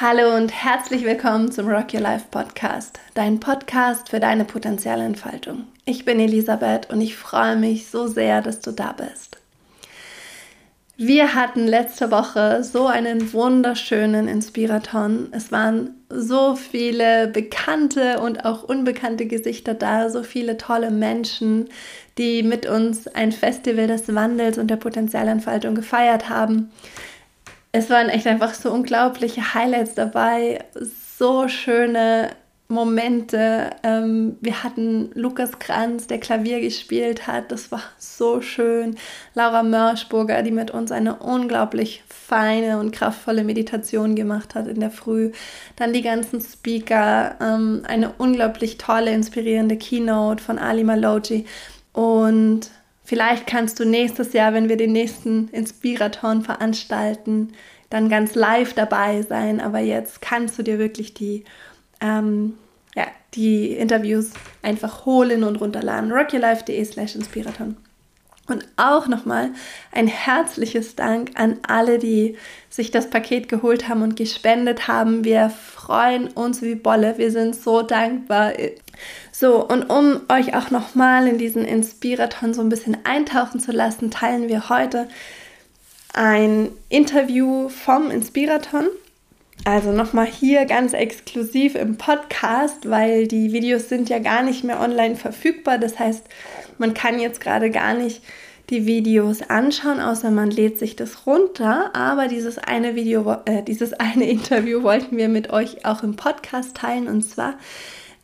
[0.00, 5.68] Hallo und herzlich willkommen zum Rock Your Life Podcast, dein Podcast für deine Potenzialentfaltung.
[5.84, 9.36] Ich bin Elisabeth und ich freue mich so sehr, dass du da bist.
[10.96, 15.28] Wir hatten letzte Woche so einen wunderschönen Inspiraton.
[15.30, 21.68] Es waren so viele bekannte und auch unbekannte Gesichter da, so viele tolle Menschen,
[22.18, 26.72] die mit uns ein Festival des Wandels und der Potenzialentfaltung gefeiert haben
[27.74, 30.64] es waren echt einfach so unglaubliche Highlights dabei,
[31.18, 32.30] so schöne
[32.68, 33.70] Momente.
[33.82, 38.94] Ähm, wir hatten Lukas Kranz, der Klavier gespielt hat, das war so schön.
[39.34, 44.92] Laura Mörschburger, die mit uns eine unglaublich feine und kraftvolle Meditation gemacht hat in der
[44.92, 45.32] Früh.
[45.74, 51.44] Dann die ganzen Speaker, ähm, eine unglaublich tolle, inspirierende Keynote von Ali Maloji
[51.92, 52.70] und
[53.04, 57.52] Vielleicht kannst du nächstes Jahr, wenn wir den nächsten Inspiraton veranstalten,
[57.90, 59.60] dann ganz live dabei sein.
[59.60, 61.44] Aber jetzt kannst du dir wirklich die,
[62.00, 62.54] ähm,
[62.94, 64.30] ja, die Interviews
[64.62, 66.10] einfach holen und runterladen.
[66.10, 67.76] rockylife.de slash Inspiraton.
[68.46, 69.50] Und auch nochmal
[69.90, 72.36] ein herzliches Dank an alle, die
[72.68, 75.24] sich das Paket geholt haben und gespendet haben.
[75.24, 77.16] Wir freuen uns wie Bolle.
[77.16, 78.52] Wir sind so dankbar.
[79.32, 84.10] So, und um euch auch nochmal in diesen Inspiraton so ein bisschen eintauchen zu lassen,
[84.10, 85.08] teilen wir heute
[86.12, 88.86] ein Interview vom Inspiraton.
[89.64, 94.80] Also nochmal hier ganz exklusiv im Podcast, weil die Videos sind ja gar nicht mehr
[94.80, 95.78] online verfügbar.
[95.78, 96.24] Das heißt,
[96.78, 98.22] man kann jetzt gerade gar nicht
[98.70, 101.94] die Videos anschauen, außer man lädt sich das runter.
[101.94, 106.76] Aber dieses eine Video, äh, dieses eine Interview wollten wir mit euch auch im Podcast
[106.76, 107.08] teilen.
[107.08, 107.54] Und zwar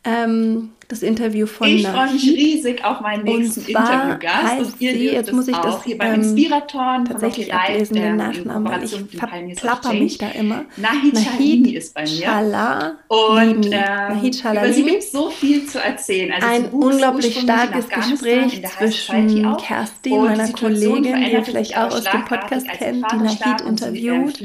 [0.03, 4.59] ähm, das Interview von Ich freue mich riesig auf meinen nächsten Interviewgast.
[4.59, 8.83] Und ihr sie, jetzt muss ich das hier beim ähm, tatsächlich ablesen, den Nachnamen, weil
[8.83, 10.65] ich verplapper mich da immer.
[10.77, 12.25] Nahid, Nahid ist bei mir.
[12.25, 14.67] Chala und äh, Nahid Chalali.
[14.67, 16.33] Über sie gibt so viel zu erzählen.
[16.33, 22.25] Also Ein unglaublich starkes Gespräch zwischen Kerstin, meiner Kollegin, die ihr vielleicht auch aus dem
[22.25, 24.41] Podcast kennt, die Nahid interviewt.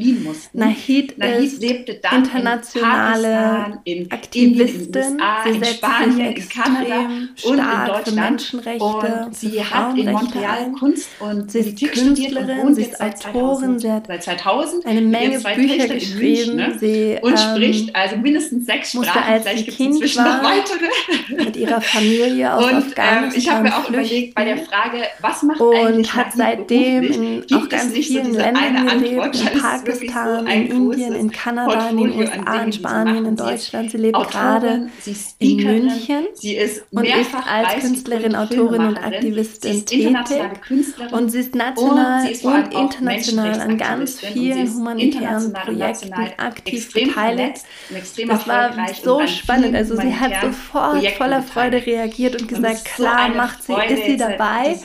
[0.52, 5.20] Nahid ist internationale Aktivistin.
[5.44, 7.00] Sie setzt sich in Kanada
[7.44, 8.54] und in Deutschland.
[8.80, 14.06] Und sie hat in Montreal Kunst und sie ist Künstlerin, sie ist Autorin, sie hat
[14.06, 16.36] seit 2000 eine Menge Bücher geschrieben.
[16.36, 16.78] München, ne?
[16.78, 19.42] sie, und ähm, spricht also mindestens sechs Sprachen.
[19.42, 21.44] Vielleicht gibt es inzwischen noch weitere.
[21.44, 23.24] Mit ihrer Familie aus und, Afghanistan.
[23.24, 27.04] Ähm, ich habe mir auch überlegt bei der Frage, was macht und eigentlich hat seitdem
[27.04, 31.96] in auch ganz vielen so Ländern gelebt, in Pakistan, so in Indien, in Kanada, in
[31.96, 33.90] den USA, in Spanien, in Deutschland.
[33.90, 34.88] Sie lebt gerade
[35.38, 40.14] in München Sie ist und ist als Künstlerin, Autorin und Aktivistin tätig.
[41.12, 47.62] Und sie ist national und, sie und international an ganz vielen humanitären Projekten aktiv beteiligt.
[48.26, 48.72] Das war
[49.02, 49.74] so spannend.
[49.74, 54.76] Also sie hat sofort voller Freude reagiert und gesagt, klar, macht sie, ist sie dabei.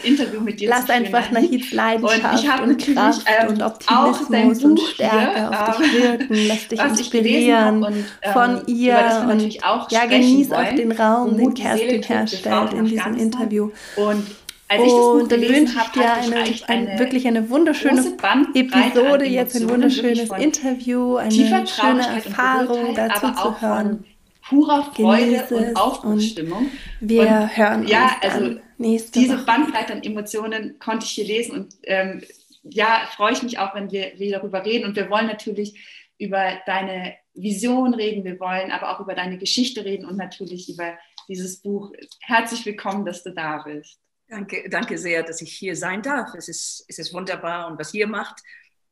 [0.61, 6.47] Lass einfach Nahids Leidenschaft und Kraft ähm, und Optimismus und Stärke auf dich ähm, wirken,
[6.47, 9.53] lass dich inspirieren von ähm, ihr und
[9.89, 13.71] ja, genieß auch den Raum Raum, den Kerstin herstellt in diesem Interview.
[13.95, 14.25] Und
[14.67, 18.17] als ich das Buch und dann wünsche ich dir eine, eine, wirklich eine wunderschöne
[18.53, 24.05] Episode, jetzt ein wunderschönes Interview, eine schöne Erfahrung dazu zu hören.
[24.47, 26.71] Purer Freude und Aufbruchsstimmung.
[26.99, 29.45] Wir und, hören ja, uns also nächste diese Woche.
[29.45, 32.21] Bandbreite an Emotionen konnte ich hier lesen und ähm,
[32.63, 34.85] ja, freue ich mich auch, wenn wir, wir darüber reden.
[34.85, 35.79] Und wir wollen natürlich
[36.17, 40.93] über deine Vision reden, wir wollen aber auch über deine Geschichte reden und natürlich über
[41.31, 41.93] dieses Buch.
[42.19, 43.99] Herzlich willkommen, dass du da bist.
[44.27, 46.33] Danke, danke sehr, dass ich hier sein darf.
[46.35, 48.41] Es ist, es ist wunderbar und was ihr macht,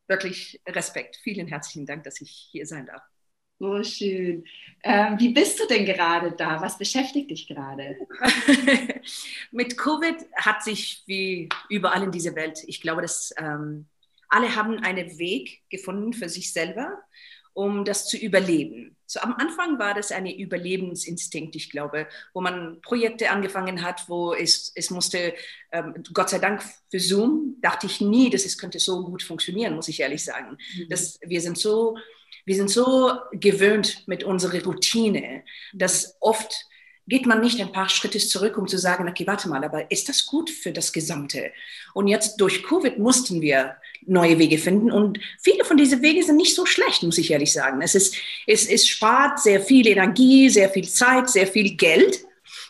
[0.08, 1.18] wirklich Respekt.
[1.18, 3.02] Vielen herzlichen Dank, dass ich hier sein darf.
[3.60, 4.46] So schön.
[4.84, 6.62] Ähm, wie bist du denn gerade da?
[6.62, 7.98] Was beschäftigt dich gerade?
[9.52, 13.88] Mit Covid hat sich wie überall in dieser Welt, ich glaube, dass ähm,
[14.30, 17.04] alle haben einen Weg gefunden für sich selber
[17.60, 18.96] um das zu überleben.
[19.06, 24.34] So am Anfang war das ein Überlebensinstinkt, ich glaube, wo man Projekte angefangen hat, wo
[24.34, 25.34] es, es musste,
[25.74, 29.76] ähm, Gott sei Dank für Zoom, dachte ich nie, dass es könnte so gut funktionieren,
[29.76, 30.58] muss ich ehrlich sagen.
[30.78, 30.88] Mhm.
[30.90, 31.98] Das, wir sind so,
[32.46, 36.66] wir sind so gewöhnt mit unserer Routine, dass oft
[37.10, 40.08] geht man nicht ein paar Schritte zurück, um zu sagen, okay, warte mal, aber ist
[40.08, 41.52] das gut für das Gesamte?
[41.94, 43.76] Und jetzt durch Covid mussten wir
[44.06, 47.52] neue Wege finden und viele von diesen Wegen sind nicht so schlecht, muss ich ehrlich
[47.52, 47.82] sagen.
[47.82, 48.16] Es, ist,
[48.48, 52.24] es, es spart sehr viel Energie, sehr viel Zeit, sehr viel Geld.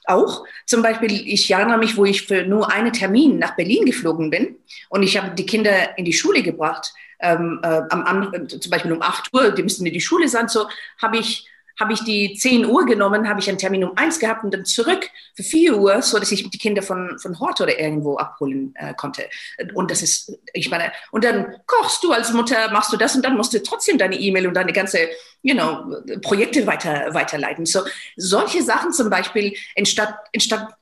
[0.05, 0.45] auch.
[0.65, 4.57] Zum Beispiel, ich erinnere mich, wo ich für nur einen Termin nach Berlin geflogen bin
[4.89, 8.93] und ich habe die Kinder in die Schule gebracht, ähm, äh, am, am, zum Beispiel
[8.93, 10.67] um 8 Uhr, die müssten in die Schule sein, so
[11.01, 11.47] habe ich
[11.79, 14.65] habe ich die 10 Uhr genommen, habe ich einen Termin um 1 gehabt und dann
[14.65, 18.73] zurück für 4 Uhr, so dass ich die Kinder von, von Hort oder irgendwo abholen
[18.75, 19.29] äh, konnte.
[19.73, 23.23] Und das ist, ich meine, und dann kochst du als Mutter, machst du das und
[23.23, 25.09] dann musst du trotzdem deine E-Mail und deine ganze,
[25.41, 27.65] you know, Projekte weiter, weiterleiten.
[27.65, 27.81] So,
[28.17, 30.75] solche Sachen zum Beispiel, anstatt, anstatt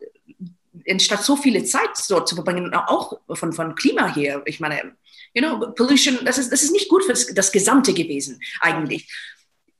[0.89, 4.95] anstatt so viele Zeit dort zu verbringen, auch von, von Klima her, ich meine,
[5.33, 9.07] you know, Pollution, das ist, das ist nicht gut für das, das Gesamte gewesen, eigentlich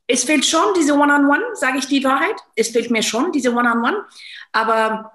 [0.08, 2.36] es fehlt schon diese One-on-One, sage ich die Wahrheit.
[2.56, 4.06] Es fehlt mir schon diese One-on-One,
[4.54, 5.12] aber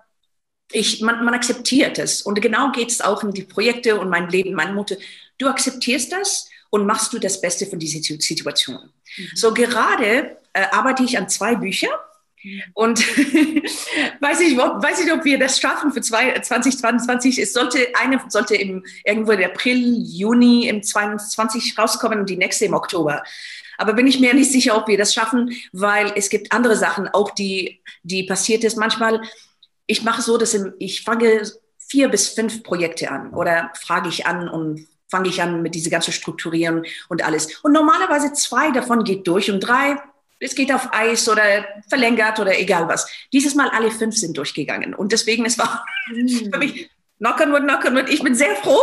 [0.71, 2.23] ich, man, man akzeptiert es.
[2.23, 4.97] Und genau geht es auch in die Projekte und mein Leben, meine Mutter.
[5.39, 8.93] Du akzeptierst das und machst du das Beste von dieser Situation.
[9.17, 9.29] Mhm.
[9.35, 11.91] So gerade äh, arbeite ich an zwei Büchern.
[12.43, 12.63] Mhm.
[12.75, 12.99] Und
[14.21, 17.39] weiß ich, weiß ich, ob wir das schaffen für 2022.
[17.39, 22.67] Es sollte eine sollte im irgendwo im April, Juni im 2022 rauskommen und die nächste
[22.67, 23.23] im Oktober.
[23.83, 27.09] Aber bin ich mir nicht sicher, ob wir das schaffen, weil es gibt andere Sachen,
[27.09, 28.77] auch die, die passiert ist.
[28.77, 29.21] Manchmal,
[29.87, 31.43] ich mache so, dass ich fange
[31.79, 35.91] vier bis fünf Projekte an oder frage ich an und fange ich an mit diese
[35.91, 37.57] ganze Strukturieren und alles.
[37.65, 39.97] Und normalerweise zwei davon geht durch und drei,
[40.39, 43.11] es geht auf Eis oder verlängert oder egal was.
[43.33, 44.95] Dieses Mal alle fünf sind durchgegangen.
[44.95, 46.89] Und deswegen, es war für mich
[47.19, 48.09] knock on wood, knock on wood.
[48.09, 48.81] Ich bin sehr froh.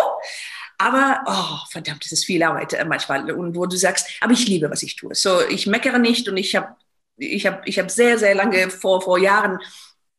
[0.79, 3.29] Aber, oh, verdammt, es ist viel Arbeit äh, manchmal.
[3.31, 5.13] Und wo du sagst, aber ich liebe, was ich tue.
[5.13, 6.75] So, ich meckere nicht und ich habe
[7.17, 9.59] ich hab, ich hab sehr, sehr lange vor, vor Jahren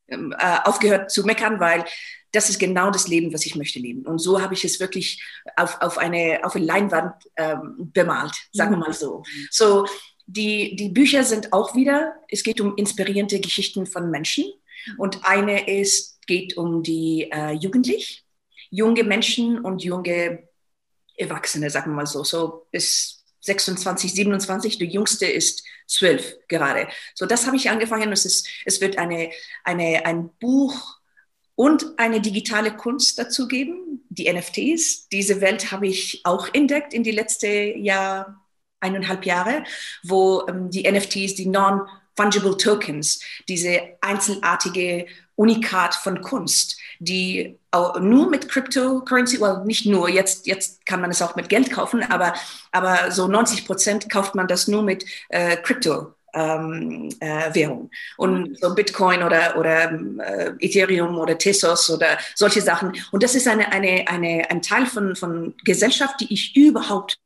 [0.09, 1.85] ähm, äh, aufgehört zu meckern, weil
[2.33, 4.07] das ist genau das Leben, was ich möchte leben.
[4.07, 5.25] Und so habe ich es wirklich
[5.57, 9.23] auf, auf, eine, auf eine Leinwand ähm, bemalt, sagen wir mal so.
[9.51, 9.87] So,
[10.27, 14.45] die, die Bücher sind auch wieder, es geht um inspirierende Geschichten von Menschen.
[14.99, 18.23] Und eine ist, geht um die äh, Jugendlichen,
[18.71, 20.50] junge Menschen und junge
[21.21, 26.89] Erwachsene, sagen wir mal so, so bis 26, 27, der jüngste ist 12 gerade.
[27.15, 28.13] So, das habe ich angefangen.
[28.13, 29.31] Es, ist, es wird eine,
[29.65, 30.99] eine, ein Buch
[31.55, 35.09] und eine digitale Kunst dazu geben, die NFTs.
[35.09, 38.47] Diese Welt habe ich auch entdeckt in die letzte Jahr,
[38.81, 39.65] eineinhalb Jahre,
[40.03, 45.07] wo ähm, die NFTs, die Non-Fungible Tokens, diese einzelartige
[45.41, 47.59] Unikat von Kunst, die
[47.99, 52.03] nur mit Cryptocurrency, well, nicht nur, jetzt, jetzt kann man es auch mit Geld kaufen,
[52.03, 52.35] aber,
[52.73, 56.15] aber so 90 Prozent kauft man das nur mit äh, Crypto.
[56.33, 57.91] Ähm, äh, Währung.
[58.17, 62.93] Und so Bitcoin oder, oder äh, Ethereum oder Tesos oder solche Sachen.
[63.11, 67.19] Und das ist eine, eine, eine, ein Teil von, von Gesellschaft, die ich überhaupt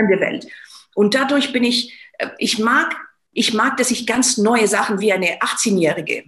[0.00, 0.46] fremde Welt.
[0.94, 2.96] Und dadurch bin ich, äh, ich mag,
[3.32, 6.24] ich mag, dass ich ganz neue Sachen wie eine 18-Jährige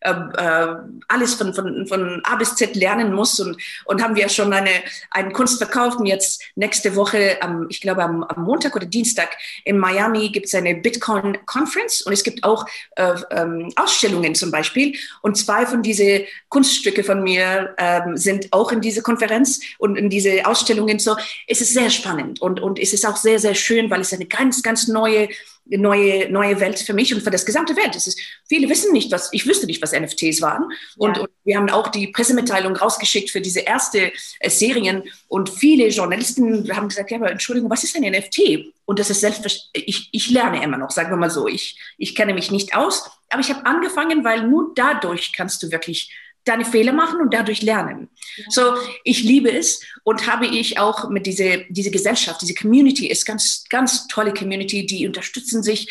[0.00, 0.76] äh, äh,
[1.08, 3.38] alles von, von, von A bis Z lernen muss.
[3.38, 4.70] Und, und haben wir schon eine,
[5.10, 5.98] eine Kunst verkauft.
[5.98, 10.46] Und jetzt nächste Woche, am, ich glaube am, am Montag oder Dienstag in Miami gibt
[10.46, 12.66] es eine Bitcoin Conference und es gibt auch
[12.96, 14.96] äh, ähm, Ausstellungen zum Beispiel.
[15.22, 20.08] Und zwei von diesen Kunststücke von mir ähm, sind auch in diese Konferenz und in
[20.08, 20.98] diese Ausstellungen.
[20.98, 21.16] So,
[21.46, 24.26] es ist sehr spannend und, und es ist auch sehr, sehr schön, weil es eine
[24.26, 25.28] ganz, ganz neue
[25.66, 27.94] neue, neue Welt für mich und für das gesamte Welt.
[27.94, 30.70] Es ist, viele wissen nicht, was, ich wüsste nicht, was NFTs waren.
[30.96, 31.22] Und, ja.
[31.22, 35.04] und wir haben auch die Pressemitteilung rausgeschickt für diese erste äh, Serien.
[35.28, 38.72] Und viele Journalisten haben gesagt, ja, aber Entschuldigung, was ist ein NFT?
[38.84, 41.46] Und das ist selbstverständlich, ich, ich lerne immer noch, sagen wir mal so.
[41.46, 45.70] Ich, ich kenne mich nicht aus, aber ich habe angefangen, weil nur dadurch kannst du
[45.70, 46.12] wirklich
[46.50, 48.10] deine Fehler machen und dadurch lernen.
[48.48, 53.24] So, ich liebe es und habe ich auch mit dieser diese Gesellschaft, diese Community ist
[53.24, 55.88] ganz, ganz tolle Community, die unterstützen sich.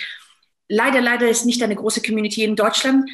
[0.68, 3.10] Leider, leider ist nicht eine große Community in Deutschland.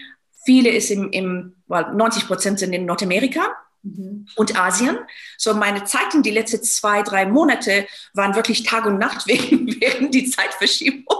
[0.45, 4.27] Viele ist im, im well, 90 Prozent sind in Nordamerika mhm.
[4.35, 4.97] und Asien.
[5.37, 10.13] So meine Zeiten, die letzten zwei, drei Monate waren wirklich Tag und Nacht wegen, während
[10.13, 11.15] die Zeitverschiebung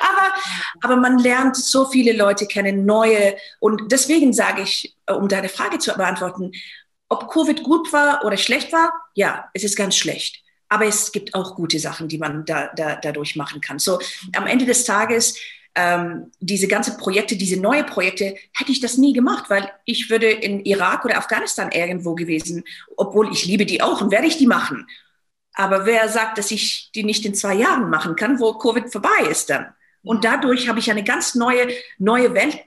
[0.00, 0.32] aber,
[0.82, 3.36] aber man lernt so viele Leute kennen, neue.
[3.60, 6.52] Und deswegen sage ich, äh, um deine Frage zu beantworten,
[7.08, 10.42] ob Covid gut war oder schlecht war, ja, es ist ganz schlecht.
[10.68, 13.78] Aber es gibt auch gute Sachen, die man da, da, dadurch machen kann.
[13.78, 13.98] So
[14.36, 15.38] am Ende des Tages,
[15.74, 20.28] ähm, diese ganzen Projekte, diese neuen Projekte, hätte ich das nie gemacht, weil ich würde
[20.28, 22.64] in Irak oder Afghanistan irgendwo gewesen,
[22.96, 24.86] obwohl ich liebe die auch und werde ich die machen.
[25.54, 29.28] Aber wer sagt, dass ich die nicht in zwei Jahren machen kann, wo Covid vorbei
[29.30, 29.66] ist dann?
[30.02, 32.58] Und dadurch habe ich eine ganz neue, neue Welt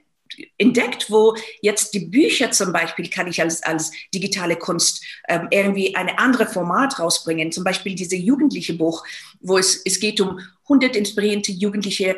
[0.57, 5.95] entdeckt, wo jetzt die Bücher zum Beispiel kann ich als, als digitale Kunst ähm, irgendwie
[5.95, 7.51] eine andere Format rausbringen.
[7.51, 9.05] Zum Beispiel diese jugendliche Buch,
[9.41, 12.17] wo es, es geht um 100 inspirierende Jugendliche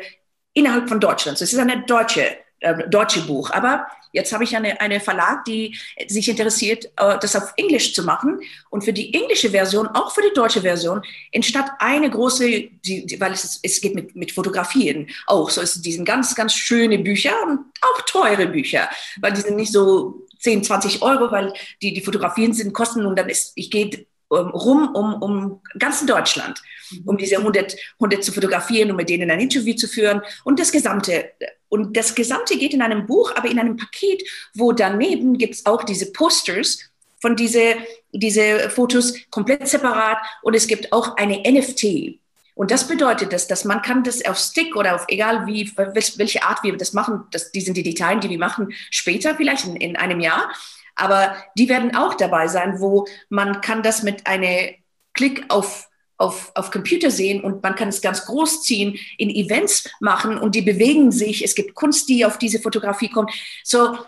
[0.52, 1.38] innerhalb von Deutschland.
[1.38, 3.50] So, es ist eine deutsche äh, deutsche Buch.
[3.50, 5.76] Aber jetzt habe ich eine, eine Verlag, die
[6.08, 8.40] sich interessiert, äh, das auf Englisch zu machen.
[8.70, 12.48] Und für die englische Version, auch für die deutsche Version, entstand eine große,
[12.84, 15.50] die, die, weil es, es geht mit, mit Fotografien auch.
[15.50, 18.88] So es sind ganz, ganz schöne Bücher und auch teure Bücher,
[19.20, 21.52] weil die sind nicht so 10, 20 Euro, weil
[21.82, 26.06] die, die Fotografien sind kosten und dann ist, ich gehe um, rum um, um ganzen
[26.06, 26.62] Deutschland,
[27.04, 30.72] um diese 100, 100 zu fotografieren, um mit denen ein Interview zu führen und das
[30.72, 31.30] Gesamte.
[31.68, 34.22] Und das Gesamte geht in einem Buch, aber in einem Paket,
[34.54, 36.78] wo daneben gibt es auch diese Posters
[37.20, 37.76] von diese,
[38.12, 42.20] diese Fotos komplett separat und es gibt auch eine NFT.
[42.54, 46.44] Und das bedeutet, dass, dass man kann das auf Stick oder auf egal wie, welche
[46.44, 49.76] Art wir das machen, das, die sind die Details, die wir machen später, vielleicht in,
[49.76, 50.52] in einem Jahr.
[50.94, 54.74] Aber die werden auch dabei sein, wo man kann das mit einem
[55.14, 59.88] Klick auf auf, auf Computer sehen und man kann es ganz groß ziehen, in Events
[60.00, 61.44] machen und die bewegen sich.
[61.44, 63.32] Es gibt Kunst, die auf diese Fotografie kommt.
[63.62, 63.98] So,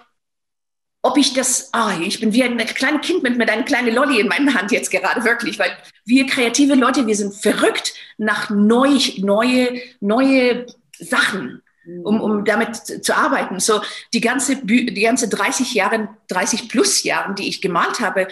[1.02, 4.20] ob ich das, ah, ich bin wie ein kleines Kind mit, mit einer kleinen Lolli
[4.20, 8.98] in meiner Hand jetzt gerade, wirklich, weil wir kreative Leute, wir sind verrückt nach neu,
[9.18, 10.66] neue, neue
[10.98, 11.62] Sachen
[12.04, 13.60] um, um damit zu arbeiten.
[13.60, 13.80] So
[14.12, 18.28] die ganze, die ganze 30 Jahre, 30 plus Jahren, die ich gemalt habe,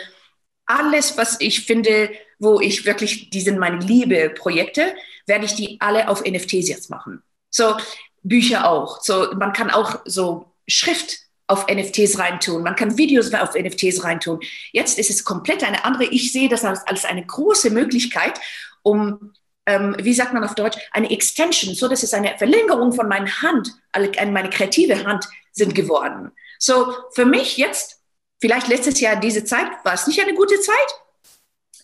[0.67, 2.11] alles, was ich finde,
[2.45, 4.95] wo ich wirklich, die sind meine Liebe-Projekte,
[5.27, 7.23] werde ich die alle auf NFTs jetzt machen.
[7.51, 7.77] So
[8.23, 9.01] Bücher auch.
[9.03, 14.41] So man kann auch so Schrift auf NFTs reintun, man kann Videos auf NFTs reintun.
[14.73, 16.05] Jetzt ist es komplett eine andere.
[16.05, 18.41] Ich sehe das als, als eine große Möglichkeit,
[18.83, 19.35] um
[19.67, 23.31] ähm, wie sagt man auf Deutsch, eine Extension, so dass es eine Verlängerung von meiner
[23.43, 26.33] Hand, meine kreative Hand sind geworden.
[26.59, 28.01] So für mich jetzt,
[28.41, 30.95] vielleicht letztes Jahr diese Zeit war es nicht eine gute Zeit,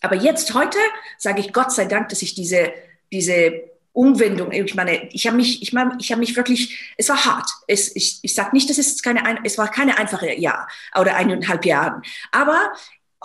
[0.01, 0.79] aber jetzt heute
[1.19, 2.73] sage ich Gott sei Dank, dass ich diese
[3.13, 7.25] diese Umwendung, ich meine, ich habe mich, ich meine, ich habe mich wirklich, es war
[7.25, 7.51] hart.
[7.67, 11.65] Es, ich ich sage nicht, dass es keine, es war keine einfache Jahr oder eineinhalb
[11.65, 12.01] Jahre.
[12.31, 12.73] Aber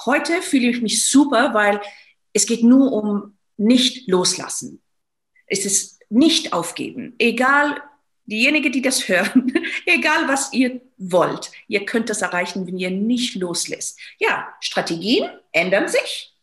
[0.06, 1.80] heute fühle ich mich super, weil
[2.34, 4.82] es geht nur um nicht loslassen.
[5.48, 7.16] Es ist nicht aufgeben.
[7.20, 7.82] Egal,
[8.26, 9.54] diejenigen, die das hören,
[9.86, 14.00] egal was ihr wollt, ihr könnt das erreichen, wenn ihr nicht loslässt.
[14.20, 16.35] Ja, Strategien ändern sich,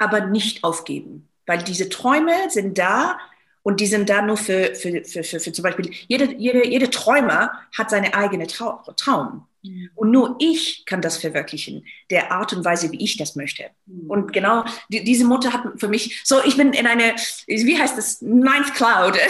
[0.00, 3.18] aber nicht aufgeben, weil diese Träume sind da
[3.62, 6.90] und die sind da nur für, für, für, für, für zum Beispiel, jede, jede, jede
[6.90, 9.46] Träumer hat seine eigene Trau Traum.
[9.62, 9.90] Mhm.
[9.94, 13.64] Und nur ich kann das verwirklichen, der Art und Weise, wie ich das möchte.
[13.86, 14.10] Mhm.
[14.10, 17.14] Und genau die, diese Mutter hat für mich, so ich bin in eine,
[17.46, 19.18] wie heißt das, Ninth Cloud.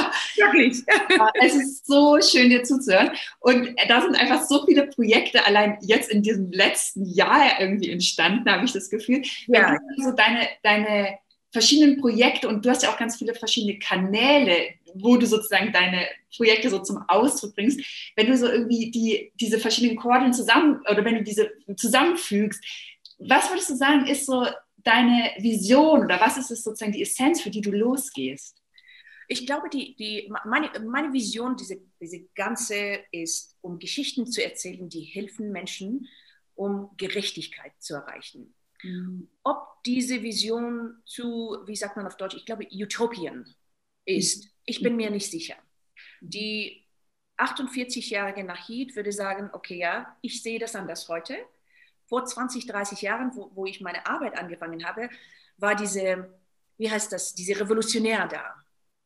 [0.36, 0.82] Wirklich.
[1.42, 3.10] es ist so schön, dir zuzuhören.
[3.40, 8.50] Und da sind einfach so viele Projekte allein jetzt in diesem letzten Jahr irgendwie entstanden,
[8.50, 9.22] habe ich das Gefühl.
[9.46, 9.76] Ja.
[9.98, 11.18] So deine, deine
[11.52, 16.06] verschiedenen Projekte und du hast ja auch ganz viele verschiedene Kanäle, wo du sozusagen deine
[16.36, 17.80] Projekte so zum Ausdruck bringst.
[18.16, 22.64] Wenn du so irgendwie die, diese verschiedenen Chordeln zusammen oder wenn du diese zusammenfügst,
[23.18, 24.46] was würdest du sagen, ist so
[24.78, 28.59] deine Vision oder was ist es sozusagen die Essenz, für die du losgehst?
[29.32, 34.88] Ich glaube, die, die, meine, meine Vision, diese, diese ganze, ist, um Geschichten zu erzählen,
[34.88, 36.08] die helfen Menschen,
[36.56, 38.56] um Gerechtigkeit zu erreichen.
[38.82, 39.28] Mhm.
[39.44, 43.54] Ob diese Vision zu, wie sagt man auf Deutsch, ich glaube, Utopien
[44.04, 44.50] ist, mhm.
[44.64, 45.54] ich bin mir nicht sicher.
[46.20, 46.84] Die
[47.38, 51.36] 48-jährige Nahid würde sagen, okay, ja, ich sehe das anders heute.
[52.08, 55.08] Vor 20, 30 Jahren, wo, wo ich meine Arbeit angefangen habe,
[55.56, 56.36] war diese,
[56.78, 58.56] wie heißt das, diese Revolutionär da.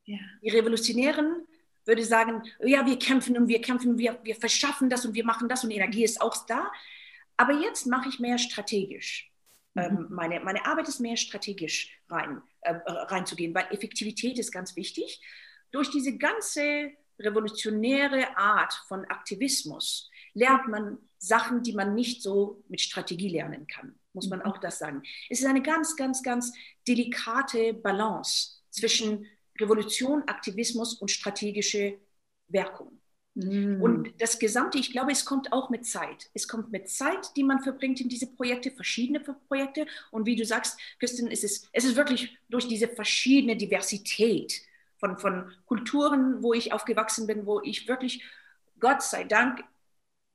[0.04, 0.18] Ja.
[0.42, 1.46] Die Revolutionären
[1.84, 5.48] würde sagen, ja, wir kämpfen und wir kämpfen, wir, wir verschaffen das und wir machen
[5.48, 6.70] das und Energie ist auch da.
[7.36, 9.30] Aber jetzt mache ich mehr strategisch.
[9.76, 10.06] Ähm, mhm.
[10.10, 15.20] meine, meine Arbeit ist mehr strategisch rein, äh, reinzugehen, weil Effektivität ist ganz wichtig.
[15.72, 22.80] Durch diese ganze revolutionäre Art von Aktivismus lernt man Sachen, die man nicht so mit
[22.80, 24.46] Strategie lernen kann, muss man mhm.
[24.46, 25.02] auch das sagen.
[25.28, 26.52] Es ist eine ganz, ganz, ganz
[26.86, 29.26] delikate Balance zwischen
[29.60, 31.98] Revolution, Aktivismus und strategische
[32.48, 33.00] Wirkung.
[33.34, 33.82] Mm.
[33.82, 36.30] Und das Gesamte, ich glaube, es kommt auch mit Zeit.
[36.34, 39.86] Es kommt mit Zeit, die man verbringt in diese Projekte, verschiedene Projekte.
[40.10, 44.62] Und wie du sagst, Christian, es ist, es ist wirklich durch diese verschiedene Diversität
[44.98, 48.22] von, von Kulturen, wo ich aufgewachsen bin, wo ich wirklich,
[48.78, 49.64] Gott sei Dank,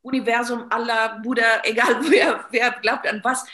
[0.02, 3.46] Universum, Allah, Buddha, egal wer, wer glaubt an was,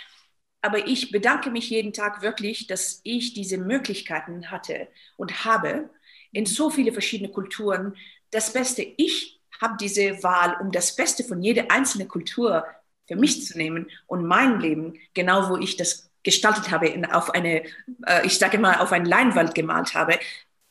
[0.66, 5.90] aber ich bedanke mich jeden Tag wirklich, dass ich diese Möglichkeiten hatte und habe,
[6.32, 7.96] in so viele verschiedene Kulturen
[8.32, 12.66] das beste Ich habe diese Wahl, um das Beste von jeder einzelnen Kultur
[13.08, 17.30] für mich zu nehmen und mein Leben, genau wo ich das gestaltet habe, in, auf
[17.30, 17.64] eine,
[18.08, 20.20] äh, ich sage mal, auf ein Leinwand gemalt habe,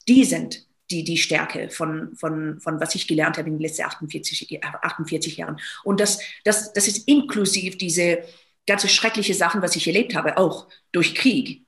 [0.08, 3.84] die sind die, die Stärke von, von, von was ich gelernt habe in den letzten
[3.84, 5.60] 48, 48 Jahren.
[5.84, 8.24] Und das, das, das ist inklusiv diese
[8.66, 11.62] ganze schreckliche Sachen, was ich erlebt habe, auch durch Krieg.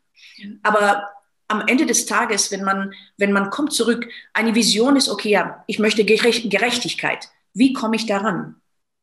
[0.62, 1.08] Aber
[1.48, 5.64] am Ende des Tages, wenn man, wenn man kommt zurück, eine Vision ist, okay, ja,
[5.66, 7.28] ich möchte Gerechtigkeit.
[7.54, 8.56] Wie komme ich daran?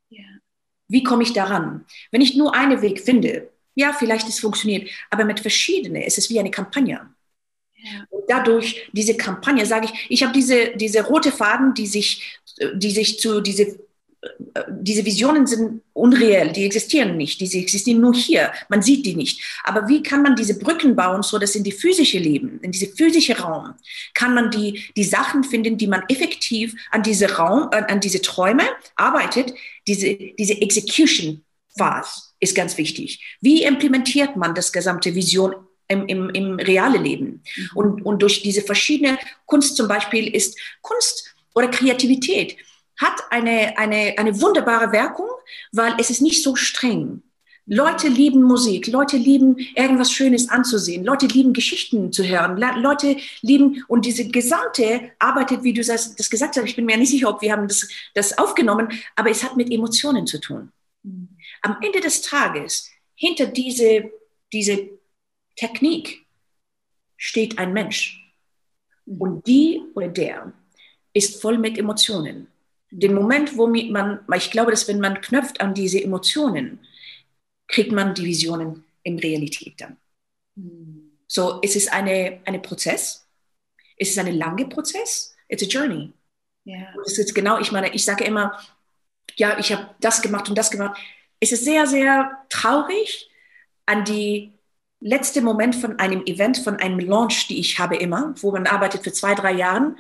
[0.10, 0.26] Ja.
[0.88, 1.86] Wie komme ich daran?
[2.12, 6.30] Wenn ich nur einen Weg finde, ja, vielleicht es funktioniert, aber mit verschiedenen, es ist
[6.30, 7.10] wie eine Kampagne.
[7.76, 8.06] Ja.
[8.10, 12.40] Und dadurch, diese Kampagne, sage ich, ich habe diese, diese rote Faden, die sich,
[12.76, 13.80] die sich zu, diese
[14.70, 19.42] diese Visionen sind unreell, die existieren nicht, die existieren nur hier, man sieht die nicht.
[19.64, 22.88] Aber wie kann man diese Brücken bauen, so dass in die physische Leben, in diese
[22.88, 23.74] physische Raum,
[24.14, 28.22] kann man die, die Sachen finden, die man effektiv an diese Raum, an, an diese
[28.22, 28.64] Träume
[28.96, 29.54] arbeitet,
[29.88, 31.44] diese, diese Execution
[31.78, 33.38] Phase ist ganz wichtig.
[33.42, 35.56] Wie implementiert man das gesamte Vision
[35.88, 37.42] im, im, im reale Leben?
[37.56, 37.70] Mhm.
[37.74, 42.58] Und, und durch diese verschiedene Kunst zum Beispiel ist Kunst oder Kreativität
[43.04, 45.30] hat eine, eine, eine wunderbare Wirkung,
[45.72, 47.22] weil es ist nicht so streng.
[47.66, 53.86] Leute lieben Musik, Leute lieben irgendwas Schönes anzusehen, Leute lieben Geschichten zu hören, Leute lieben
[53.88, 57.30] und diese gesamte arbeitet, wie du das, das gesagt hast, ich bin mir nicht sicher,
[57.30, 60.74] ob wir haben das, das aufgenommen, aber es hat mit Emotionen zu tun.
[61.04, 61.30] Mhm.
[61.62, 64.12] Am Ende des Tages, hinter diese,
[64.52, 64.90] diese
[65.56, 66.26] Technik
[67.16, 68.20] steht ein Mensch.
[69.06, 69.22] Mhm.
[69.22, 70.52] Und die oder der
[71.14, 72.48] ist voll mit Emotionen
[72.96, 76.80] den Moment, wo man, ich glaube, dass wenn man knöpft an diese Emotionen,
[77.68, 79.98] kriegt man die Visionen in Realität dann.
[81.28, 83.28] So, es ist eine, eine Prozess.
[83.98, 85.36] Es ist ein langer Prozess.
[85.48, 86.14] It's a journey.
[86.66, 86.94] Yeah.
[86.96, 88.60] Und es ist genau, ich meine, ich sage immer,
[89.36, 91.00] ja, ich habe das gemacht und das gemacht.
[91.40, 93.30] Es ist sehr, sehr traurig
[93.86, 94.54] an die
[95.00, 99.04] letzte Moment von einem Event, von einem Launch, die ich habe immer, wo man arbeitet
[99.04, 99.98] für zwei, drei Jahren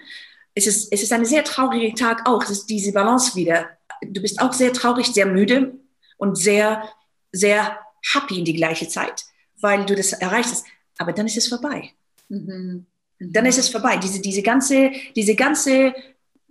[0.55, 2.43] es ist, es ist ein sehr trauriger Tag auch.
[2.43, 3.69] Es ist diese Balance wieder.
[4.01, 5.74] Du bist auch sehr traurig, sehr müde
[6.17, 6.88] und sehr,
[7.31, 7.79] sehr
[8.13, 9.24] happy in die gleiche Zeit,
[9.60, 10.66] weil du das erreicht hast.
[10.98, 11.92] Aber dann ist es vorbei.
[12.29, 12.85] Mhm.
[13.20, 13.98] Dann ist es vorbei.
[13.98, 15.96] Diese, diese ganze, diese ganze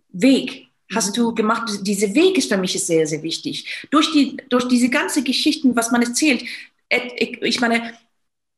[0.09, 1.71] Weg hast du gemacht.
[1.83, 3.87] Dieser Weg ist für mich sehr, sehr wichtig.
[3.91, 6.45] Durch die, durch diese ganze Geschichten, was man erzählt.
[7.41, 7.95] Ich meine,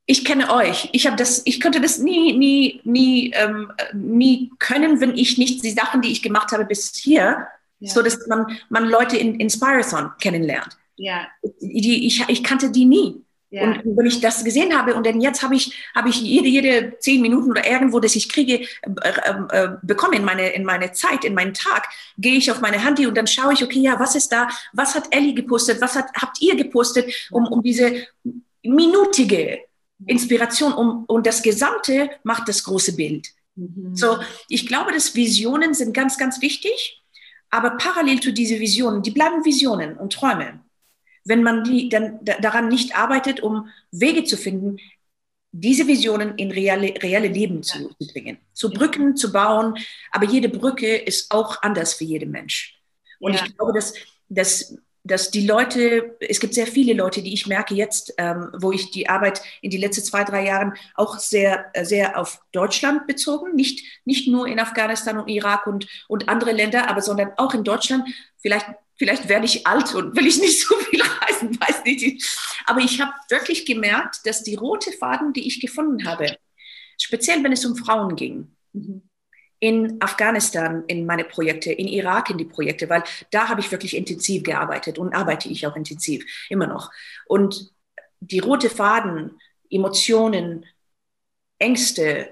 [0.06, 0.90] ich kenne euch.
[0.92, 5.64] Ich habe das, ich könnte das nie, nie, nie, ähm, nie können, wenn ich nicht
[5.64, 7.46] die Sachen, die ich gemacht habe bis hier,
[7.80, 7.90] ja.
[7.90, 10.76] so dass man, man Leute in Inspirathon kennenlernt.
[10.96, 11.26] Ja.
[11.60, 13.24] Die, ich, ich kannte die nie.
[13.50, 13.62] Ja.
[13.62, 16.98] Und wenn ich das gesehen habe und dann jetzt habe ich, habe ich jede, jede
[16.98, 18.66] zehn Minuten oder irgendwo, das ich kriege, äh,
[19.02, 21.88] äh, äh, bekomme in meine, in meine Zeit, in meinen Tag,
[22.18, 24.48] gehe ich auf meine Handy und dann schaue ich, okay, ja, was ist da?
[24.72, 25.80] Was hat Ellie gepostet?
[25.80, 28.06] Was hat, habt ihr gepostet, um, um diese
[28.64, 29.60] minutige
[30.06, 33.28] Inspiration um, und das Gesamte macht das große Bild.
[33.54, 33.94] Mhm.
[33.94, 37.02] So, ich glaube, dass Visionen sind ganz, ganz wichtig,
[37.50, 40.60] aber parallel zu diesen Visionen, die bleiben Visionen und Träume.
[41.24, 44.78] Wenn man die dann daran nicht arbeitet, um Wege zu finden,
[45.52, 49.78] diese Visionen in reale, reale Leben zu, zu bringen, so Brücken zu bauen,
[50.10, 52.82] aber jede Brücke ist auch anders für jeden Mensch.
[53.20, 53.44] Und ja.
[53.44, 53.94] ich glaube, dass,
[54.28, 58.72] dass dass die Leute, es gibt sehr viele Leute, die ich merke jetzt, ähm, wo
[58.72, 63.54] ich die Arbeit in die letzten zwei, drei Jahren auch sehr, sehr auf Deutschland bezogen,
[63.54, 67.64] nicht, nicht nur in Afghanistan und Irak und, und andere Länder, aber sondern auch in
[67.64, 68.08] Deutschland.
[68.38, 72.24] Vielleicht, vielleicht werde ich alt und will ich nicht so viel reisen, weiß nicht.
[72.64, 76.34] Aber ich habe wirklich gemerkt, dass die rote Faden, die ich gefunden habe,
[76.98, 79.02] speziell wenn es um Frauen ging, mhm
[79.60, 83.96] in Afghanistan in meine Projekte, in Irak in die Projekte, weil da habe ich wirklich
[83.96, 86.90] intensiv gearbeitet und arbeite ich auch intensiv, immer noch.
[87.26, 87.72] Und
[88.20, 89.40] die rote Faden,
[89.70, 90.66] Emotionen,
[91.58, 92.28] Ängste,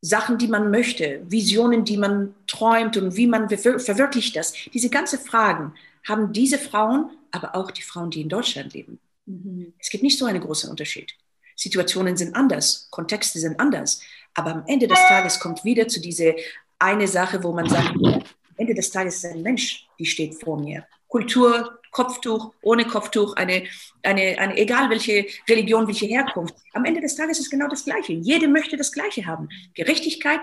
[0.00, 5.18] Sachen, die man möchte, Visionen, die man träumt und wie man verwirklicht das, diese ganzen
[5.18, 5.74] Fragen
[6.08, 8.98] haben diese Frauen, aber auch die Frauen, die in Deutschland leben.
[9.26, 9.74] Mhm.
[9.78, 11.12] Es gibt nicht so einen großen Unterschied.
[11.54, 14.00] Situationen sind anders, Kontexte sind anders,
[14.34, 16.34] aber am Ende des Tages kommt wieder zu dieser
[16.78, 18.22] eine Sache, wo man sagt, am
[18.56, 20.86] Ende des Tages ist ein Mensch, die steht vor mir.
[21.08, 23.64] Kultur, Kopftuch, ohne Kopftuch, eine,
[24.02, 26.54] eine, eine, egal welche Religion, welche Herkunft.
[26.72, 28.12] Am Ende des Tages ist genau das Gleiche.
[28.12, 29.48] Jede möchte das Gleiche haben.
[29.74, 30.40] Gerechtigkeit,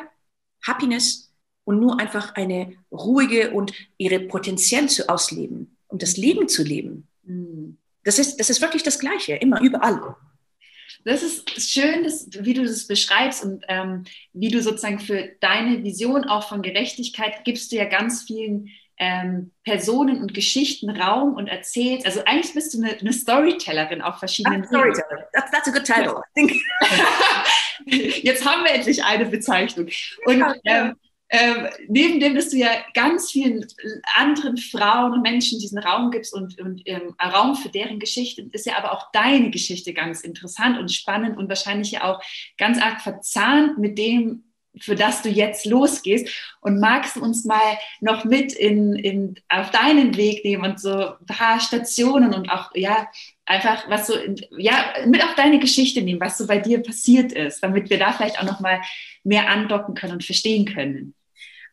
[0.66, 6.64] Happiness und nur einfach eine ruhige und ihre Potenzial zu ausleben und das Leben zu
[6.64, 7.08] leben.
[7.26, 7.78] Hm.
[8.04, 10.00] Das ist, das ist wirklich das Gleiche, immer, überall
[11.08, 15.84] das ist schön, dass, wie du das beschreibst und ähm, wie du sozusagen für deine
[15.84, 21.48] Vision auch von Gerechtigkeit gibst du ja ganz vielen ähm, Personen und Geschichten Raum und
[21.48, 22.06] erzählst.
[22.06, 25.26] Also eigentlich bist du eine, eine Storytellerin auf verschiedenen Storytellerin.
[25.34, 26.22] That's, that's a good title.
[28.24, 29.88] Jetzt haben wir endlich eine Bezeichnung.
[30.26, 30.96] Und ähm,
[31.30, 33.66] ähm, neben dem, dass du ja ganz vielen
[34.16, 38.66] anderen Frauen und Menschen diesen Raum gibst und, und ähm, Raum für deren Geschichte, ist
[38.66, 42.22] ja aber auch deine Geschichte ganz interessant und spannend und wahrscheinlich ja auch
[42.58, 44.44] ganz arg verzahnt mit dem,
[44.80, 46.30] für das du jetzt losgehst.
[46.62, 50.92] Und magst du uns mal noch mit in, in, auf deinen Weg nehmen und so
[50.92, 53.08] ein paar Stationen und auch, ja,
[53.46, 54.14] einfach, was so,
[54.58, 58.12] ja, mit auf deine Geschichte nehmen, was so bei dir passiert ist, damit wir da
[58.12, 58.82] vielleicht auch noch mal
[59.24, 61.14] mehr andocken können und verstehen können.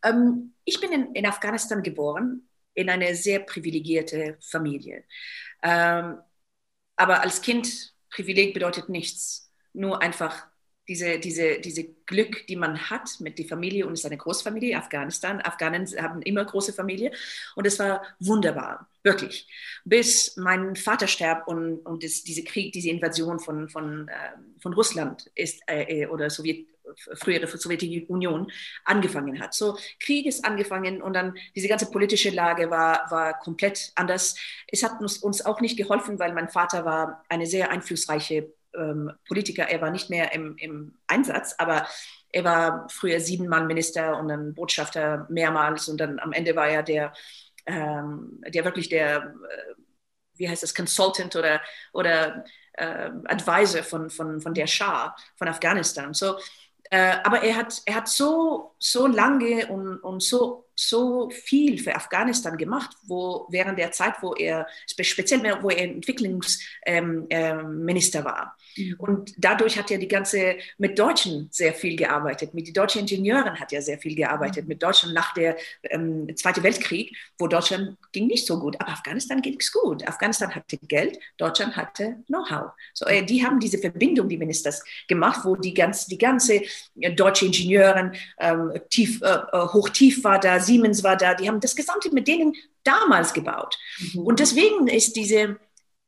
[0.04, 5.04] Ähm, ich bin in, in, Afghanistan geboren, in eine sehr privilegierte Familie.
[5.62, 6.18] Ähm,
[6.96, 10.46] aber als Kind, Privileg bedeutet nichts, nur einfach
[10.86, 14.76] diese, diese, diese Glück, die man hat mit der Familie und es ist eine Großfamilie,
[14.76, 15.40] Afghanistan.
[15.40, 17.10] Afghanen haben immer große Familie
[17.56, 19.48] und es war wunderbar, wirklich.
[19.84, 24.74] Bis mein Vater starb und, und das, diese Krieg, diese Invasion von, von, äh, von
[24.74, 26.68] Russland ist, äh, äh oder Sowjet,
[27.14, 28.50] frühere Sowjetunion
[28.84, 29.54] angefangen hat.
[29.54, 34.36] So Krieg ist angefangen und dann diese ganze politische Lage war, war komplett anders.
[34.68, 39.12] Es hat uns, uns auch nicht geholfen, weil mein Vater war eine sehr einflussreiche ähm,
[39.26, 39.68] Politiker.
[39.68, 41.86] Er war nicht mehr im, im Einsatz, aber
[42.34, 47.12] er war früher Siebenmann-Minister und dann Botschafter mehrmals und dann am Ende war er der,
[47.66, 49.74] ähm, der wirklich der, äh,
[50.34, 51.60] wie heißt das, Consultant oder,
[51.92, 56.12] oder äh, Advisor von, von, von der Schah von Afghanistan.
[56.12, 56.36] So,
[56.90, 62.56] aber er hat, er hat so, so lange und, und so, so viel für Afghanistan
[62.56, 68.56] gemacht, wo während der Zeit, wo er, speziell wo er Entwicklungsminister ähm, äh, war.
[68.76, 68.94] Mhm.
[68.98, 73.58] Und dadurch hat er die ganze, mit Deutschen sehr viel gearbeitet, mit den deutschen Ingenieuren
[73.58, 74.68] hat er sehr viel gearbeitet, mhm.
[74.68, 79.40] mit Deutschland nach der ähm, Zweiten Weltkrieg, wo Deutschland ging nicht so gut, aber Afghanistan
[79.42, 80.06] ging es gut.
[80.06, 82.72] Afghanistan hatte Geld, Deutschland hatte Know-how.
[82.92, 86.62] So, äh, die haben diese Verbindung, die Ministers gemacht, wo die, ganz, die ganze
[87.00, 91.60] äh, deutsche Ingenieuren, ähm, tief, äh, äh, hoch-tief war da, Siemens war da, die haben
[91.60, 93.78] das Gesamte mit denen damals gebaut.
[94.12, 94.20] Mhm.
[94.20, 95.58] Und deswegen ist diese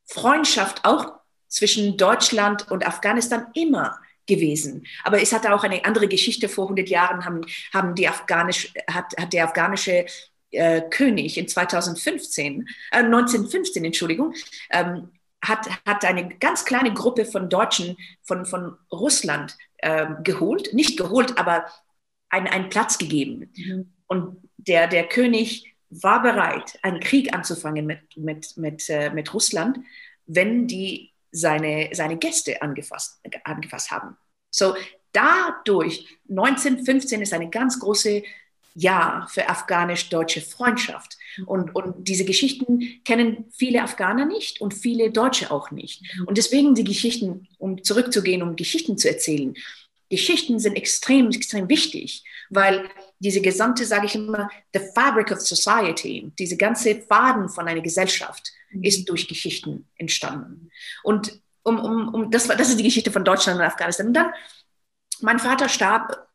[0.05, 1.13] Freundschaft auch
[1.47, 4.85] zwischen Deutschland und Afghanistan immer gewesen.
[5.03, 6.49] Aber es hatte auch eine andere Geschichte.
[6.49, 10.05] Vor 100 Jahren haben, haben die Afghanisch, hat, hat der afghanische
[10.51, 14.33] äh, König in 2015, äh, 1915, Entschuldigung,
[14.69, 20.97] ähm, hat, hat eine ganz kleine Gruppe von Deutschen von, von Russland äh, geholt, nicht
[20.97, 21.65] geholt, aber
[22.29, 23.51] einen, einen Platz gegeben.
[23.55, 23.93] Mhm.
[24.07, 29.79] Und der, der König war bereit, einen Krieg anzufangen mit, mit, mit, äh, mit Russland,
[30.25, 34.17] wenn die seine, seine Gäste angefasst, angefasst haben.
[34.49, 34.75] So
[35.11, 38.23] dadurch, 1915 ist eine ganz große
[38.75, 41.17] Jahr für afghanisch-deutsche Freundschaft.
[41.45, 46.03] Und, und diese Geschichten kennen viele Afghaner nicht und viele Deutsche auch nicht.
[46.25, 49.55] Und deswegen die Geschichten, um zurückzugehen, um Geschichten zu erzählen,
[50.09, 56.31] Geschichten sind extrem, extrem wichtig, weil diese gesamte, sage ich immer, the fabric of society,
[56.37, 58.83] diese ganze Faden von einer Gesellschaft mhm.
[58.83, 60.69] ist durch Geschichten entstanden.
[61.03, 64.07] Und um, um, um, das, war, das ist die Geschichte von Deutschland und Afghanistan.
[64.07, 64.33] Und dann,
[65.21, 66.27] mein Vater starb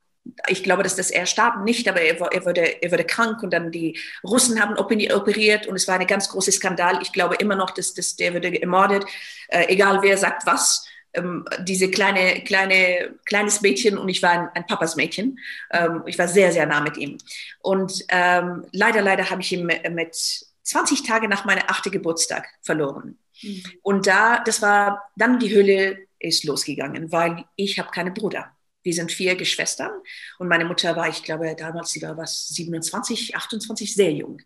[0.46, 3.52] ich glaube, dass das er starb nicht, aber er, er, wurde, er wurde krank und
[3.52, 7.00] dann die Russen haben operiert und es war ein ganz großer Skandal.
[7.02, 9.04] Ich glaube immer noch, dass, dass der wurde ermordet,
[9.48, 14.48] äh, egal wer sagt was ähm, diese kleine, kleine, kleines Mädchen und ich war ein,
[14.55, 15.38] ein Papas Mädchen.
[15.70, 17.18] Ähm, ich war sehr, sehr nah mit ihm.
[17.61, 23.18] Und ähm, leider, leider habe ich ihn mit 20 Tage nach meinem achten Geburtstag verloren.
[23.42, 23.62] Mhm.
[23.83, 28.57] Und da, das war dann die Hölle ist losgegangen, weil ich habe keinen Bruder.
[28.83, 29.90] Wir sind vier Geschwistern
[30.38, 34.40] und meine Mutter war, ich glaube, damals, sie war was 27, 28, sehr jung.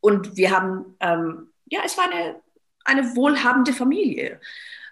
[0.00, 2.36] Und wir haben, ähm, ja, es war eine,
[2.84, 4.40] eine wohlhabende Familie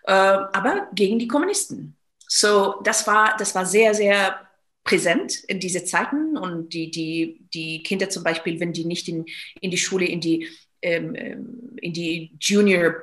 [0.05, 1.97] äh, aber gegen die Kommunisten.
[2.27, 4.41] So, das war, das war sehr, sehr
[4.85, 9.27] präsent in diese Zeiten und die, die, die Kinder zum Beispiel, wenn die nicht in,
[9.61, 10.49] in die Schule, in die,
[10.81, 12.95] ähm, ähm in die Junior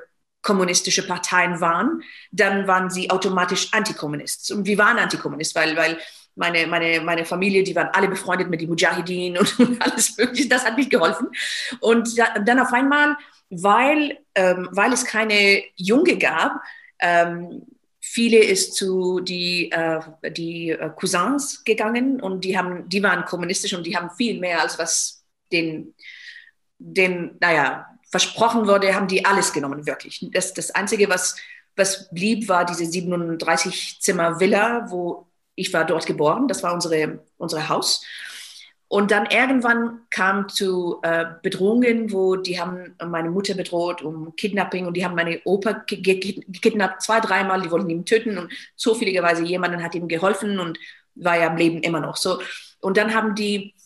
[0.42, 4.50] kommunistische Parteien waren, dann waren sie automatisch Antikommunist.
[4.52, 5.98] Und wir waren Antikommunist, weil, weil
[6.34, 10.48] meine, meine, meine Familie, die waren alle befreundet mit den Mujahideen und, alles Mögliche.
[10.48, 11.28] Das hat nicht geholfen.
[11.80, 13.16] Und dann auf einmal,
[13.50, 16.62] weil, ähm, weil es keine Junge gab,
[17.00, 17.66] ähm,
[18.00, 23.74] viele ist zu die, äh, die äh, Cousins gegangen und die, haben, die waren kommunistisch
[23.74, 25.94] und die haben viel mehr als was den,
[26.78, 30.26] den naja, versprochen wurde, haben die alles genommen, wirklich.
[30.32, 31.36] Das, das Einzige, was,
[31.76, 38.04] was blieb, war diese 37-Zimmer-Villa, wo ich war dort geboren, das war unsere, unser Haus.
[38.92, 44.84] Und dann irgendwann kam zu äh, Bedrohungen, wo die haben meine Mutter bedroht um Kidnapping
[44.84, 49.84] und die haben meine Opa gekidnappt zwei, dreimal, die wollten ihn töten und zufälligerweise jemanden
[49.84, 50.76] hat ihm geholfen und
[51.14, 52.40] war ja am Leben immer noch so.
[52.80, 53.76] Und dann haben die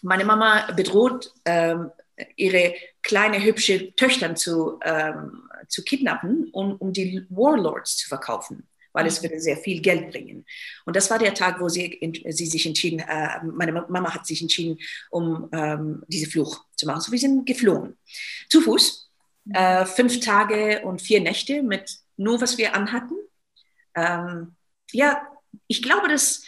[0.00, 1.90] meine Mama bedroht, ähm,
[2.36, 8.66] ihre kleine hübsche Töchter zu, ähm, zu kidnappen, um, um die Warlords zu verkaufen
[8.96, 10.46] weil es würde sehr viel Geld bringen.
[10.86, 14.40] Und das war der Tag, wo sie, sie sich entschieden, äh, meine Mama hat sich
[14.40, 14.78] entschieden,
[15.10, 17.02] um ähm, diese Fluch zu machen.
[17.02, 17.98] So, wir sind geflogen.
[18.48, 19.10] Zu Fuß,
[19.52, 23.16] äh, fünf Tage und vier Nächte mit nur, was wir anhatten.
[23.94, 24.56] Ähm,
[24.92, 25.20] ja,
[25.66, 26.44] ich glaube, dass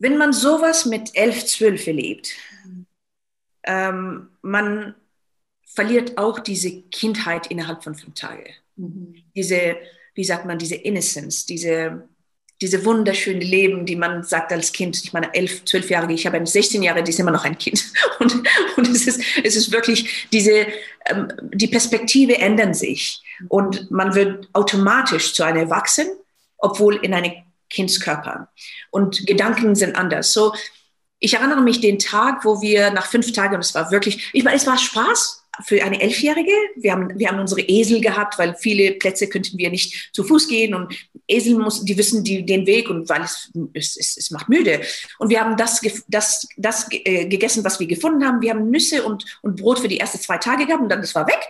[0.00, 2.32] wenn man sowas mit elf, zwölf erlebt,
[3.62, 4.96] ähm, man
[5.64, 8.50] verliert auch diese Kindheit innerhalb von fünf Tagen.
[8.74, 9.14] Mhm.
[9.36, 9.76] Diese
[10.20, 12.06] wie sagt man, diese Innocence, diese,
[12.60, 15.02] diese wunderschöne Leben, die man sagt als Kind.
[15.02, 17.56] Ich meine, elf, zwölf Jahre, ich habe eine 16 Jahre, die ist immer noch ein
[17.56, 17.82] Kind.
[18.18, 18.34] Und,
[18.76, 20.66] und es, ist, es ist wirklich diese,
[21.06, 26.12] ähm, die Perspektive ändern sich und man wird automatisch zu einem Erwachsenen,
[26.58, 27.32] obwohl in einem
[27.70, 28.50] Kindskörper.
[28.90, 30.34] Und Gedanken sind anders.
[30.34, 30.52] So,
[31.18, 34.44] ich erinnere mich den Tag, wo wir nach fünf Tagen, und es war wirklich, ich
[34.44, 36.52] meine, es war Spaß, für eine Elfjährige.
[36.76, 40.48] Wir haben, wir haben unsere Esel gehabt, weil viele Plätze könnten wir nicht zu Fuß
[40.48, 40.92] gehen und
[41.26, 44.80] Esel muss, die wissen die, den Weg und weil es, es, es, es macht müde.
[45.18, 48.40] Und wir haben das, das, das äh, gegessen, was wir gefunden haben.
[48.40, 51.14] Wir haben Nüsse und, und Brot für die ersten zwei Tage gehabt und dann das
[51.14, 51.40] war weg.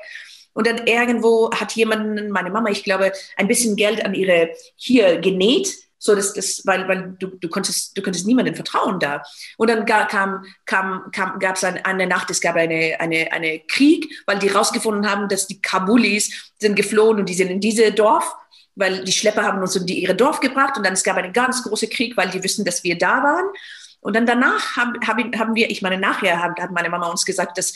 [0.52, 5.18] Und dann irgendwo hat jemand, meine Mama, ich glaube, ein bisschen Geld an ihre hier
[5.18, 5.68] genäht
[6.02, 9.22] so dass das, weil, weil du, du konntest, du konntest niemandem vertrauen da.
[9.58, 13.60] Und dann kam, kam, kam, gab es eine, eine Nacht, es gab eine, eine, eine
[13.68, 17.92] Krieg, weil die rausgefunden haben, dass die Kabulis sind geflohen und die sind in diese
[17.92, 18.34] Dorf,
[18.76, 21.34] weil die Schlepper haben uns in die, ihre Dorf gebracht und dann es gab einen
[21.34, 23.44] ganz großen Krieg, weil die wissen, dass wir da waren.
[24.00, 27.58] Und dann danach haben, haben wir, ich meine, nachher hat, hat meine Mama uns gesagt,
[27.58, 27.74] dass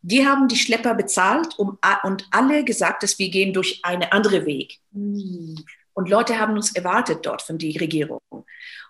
[0.00, 4.46] die haben die Schlepper bezahlt um, und alle gesagt, dass wir gehen durch einen anderen
[4.46, 4.78] Weg.
[5.96, 8.20] Und Leute haben uns erwartet dort von der Regierung.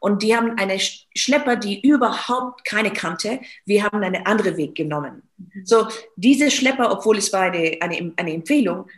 [0.01, 3.39] Und die haben eine Schlepper, die überhaupt keine kannte.
[3.65, 5.23] Wir haben einen anderen Weg genommen.
[5.37, 5.65] Mhm.
[5.65, 8.89] So, diese Schlepper, obwohl es war eine, eine, eine Empfehlung,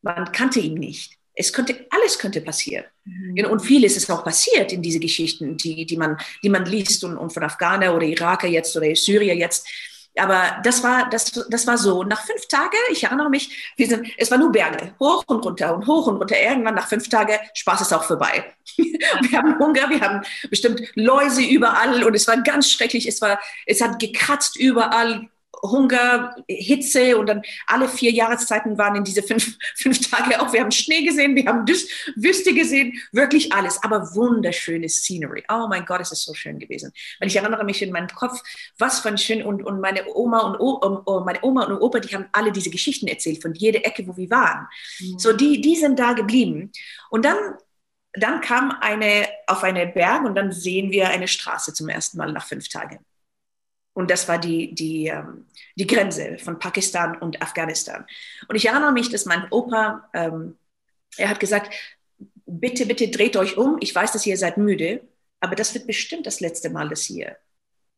[0.00, 1.18] man kannte ihn nicht.
[1.34, 2.86] Es könnte, alles könnte passieren.
[3.04, 3.44] Mhm.
[3.50, 7.18] Und vieles ist auch passiert in diese Geschichten, die, die, man, die man liest und,
[7.18, 9.68] und von Afghaner oder Iraker jetzt oder Syrier jetzt
[10.18, 12.02] aber das war, das, das war so.
[12.02, 15.74] Nach fünf Tagen, ich erinnere mich, wir sind, es war nur Berge, hoch und runter
[15.74, 16.40] und hoch und runter.
[16.40, 18.44] Irgendwann nach fünf Tagen, Spaß ist auch vorbei.
[18.76, 23.06] wir haben Hunger, wir haben bestimmt Läuse überall und es war ganz schrecklich.
[23.06, 25.28] Es war, es hat gekratzt überall.
[25.62, 30.52] Hunger, Hitze und dann alle vier Jahreszeiten waren in diese fünf, fünf Tage auch.
[30.52, 35.44] Wir haben Schnee gesehen, wir haben Wüste gesehen, wirklich alles, aber wunderschöne Scenery.
[35.48, 36.92] Oh mein Gott, es ist so schön gewesen.
[37.18, 38.40] Weil ich erinnere mich in meinem Kopf,
[38.78, 42.00] was für ein schön und, und meine Oma und o, oh, meine Oma und Opa,
[42.00, 44.66] die haben alle diese Geschichten erzählt von jeder Ecke, wo wir waren.
[45.00, 45.18] Mhm.
[45.18, 46.72] So, die, die sind da geblieben.
[47.10, 47.36] Und dann
[48.14, 52.32] dann kam eine auf einen Berg und dann sehen wir eine Straße zum ersten Mal
[52.32, 53.04] nach fünf Tagen.
[53.98, 58.06] Und das war die, die, ähm, die Grenze von Pakistan und Afghanistan.
[58.46, 60.56] Und ich erinnere mich, dass mein Opa, ähm,
[61.16, 61.74] er hat gesagt,
[62.46, 63.76] bitte, bitte dreht euch um.
[63.80, 65.00] Ich weiß, dass ihr seid müde,
[65.40, 67.38] aber das wird bestimmt das letzte Mal, dass ihr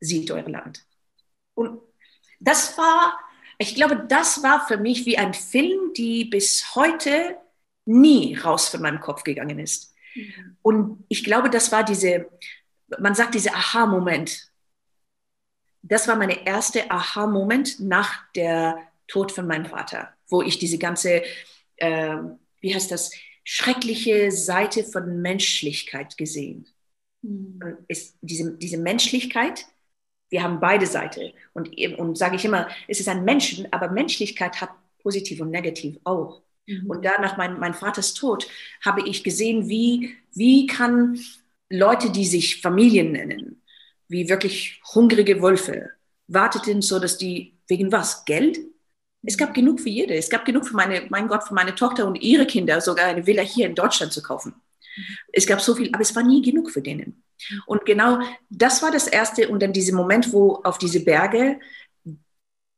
[0.01, 0.87] sieht euer Land.
[1.53, 1.83] Und
[2.39, 3.21] das war,
[3.59, 7.37] ich glaube, das war für mich wie ein Film, die bis heute
[7.85, 9.95] nie raus von meinem Kopf gegangen ist.
[10.15, 10.57] Mhm.
[10.63, 12.27] Und ich glaube, das war diese,
[12.99, 14.50] man sagt diese Aha-Moment,
[15.83, 21.23] das war meine erste Aha-Moment nach der Tod von meinem Vater, wo ich diese ganze,
[21.77, 22.17] äh,
[22.61, 23.13] wie heißt das,
[23.45, 26.67] schreckliche Seite von Menschlichkeit gesehen.
[27.23, 27.79] Mhm.
[27.89, 29.67] Ist diese, diese Menschlichkeit,
[30.29, 31.33] wir haben beide Seiten.
[31.53, 34.71] Und, und sage ich immer, es ist ein Menschen, aber Menschlichkeit hat
[35.03, 36.43] positiv und negativ auch.
[36.67, 36.89] Mhm.
[36.89, 38.49] Und da nach mein, mein Vaters Tod
[38.85, 41.19] habe ich gesehen, wie, wie kann
[41.69, 43.60] Leute, die sich Familien nennen,
[44.11, 45.91] wie wirklich hungrige Wölfe,
[46.27, 48.25] warteten so, dass die, wegen was?
[48.25, 48.59] Geld?
[49.23, 50.15] Es gab genug für jede.
[50.15, 53.27] Es gab genug für meine, mein Gott, für meine Tochter und ihre Kinder, sogar eine
[53.27, 54.55] Villa hier in Deutschland zu kaufen.
[55.33, 57.23] Es gab so viel, aber es war nie genug für denen.
[57.67, 59.49] Und genau das war das Erste.
[59.49, 61.61] Und dann dieser Moment, wo auf diese Berge,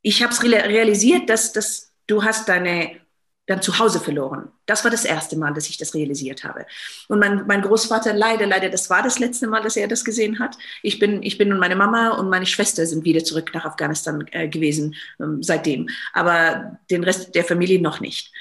[0.03, 3.02] ich habe es realisiert, dass, dass du hast deine
[3.45, 4.49] dann zu Hause verloren.
[4.65, 6.65] Das war das erste Mal, dass ich das realisiert habe.
[7.09, 10.39] Und mein, mein Großvater, leider, leider, das war das letzte Mal, dass er das gesehen
[10.39, 10.57] hat.
[10.81, 14.25] Ich bin, ich bin und meine Mama und meine Schwester sind wieder zurück nach Afghanistan
[14.31, 15.89] äh, gewesen ähm, seitdem.
[16.13, 18.31] Aber den Rest der Familie noch nicht.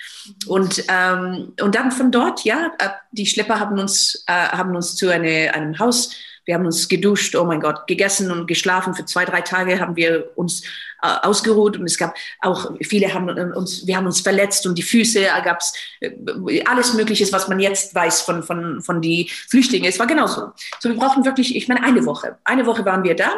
[0.46, 2.70] Und, ähm, und dann von dort, ja,
[3.10, 7.37] die Schlepper haben uns, äh, haben uns zu eine, einem Haus wir haben uns geduscht,
[7.37, 8.94] oh mein Gott, gegessen und geschlafen.
[8.94, 10.62] Für zwei, drei Tage haben wir uns
[11.02, 14.83] äh, ausgeruht und es gab auch viele haben uns, wir haben uns verletzt und die
[14.83, 19.28] Füße, da gab es äh, alles Mögliche, was man jetzt weiß von, von, von die
[19.48, 19.88] Flüchtlinge.
[19.88, 20.52] Es war genauso.
[20.81, 22.38] So, wir brauchen wirklich, ich meine, eine Woche.
[22.44, 23.31] Eine Woche waren wir da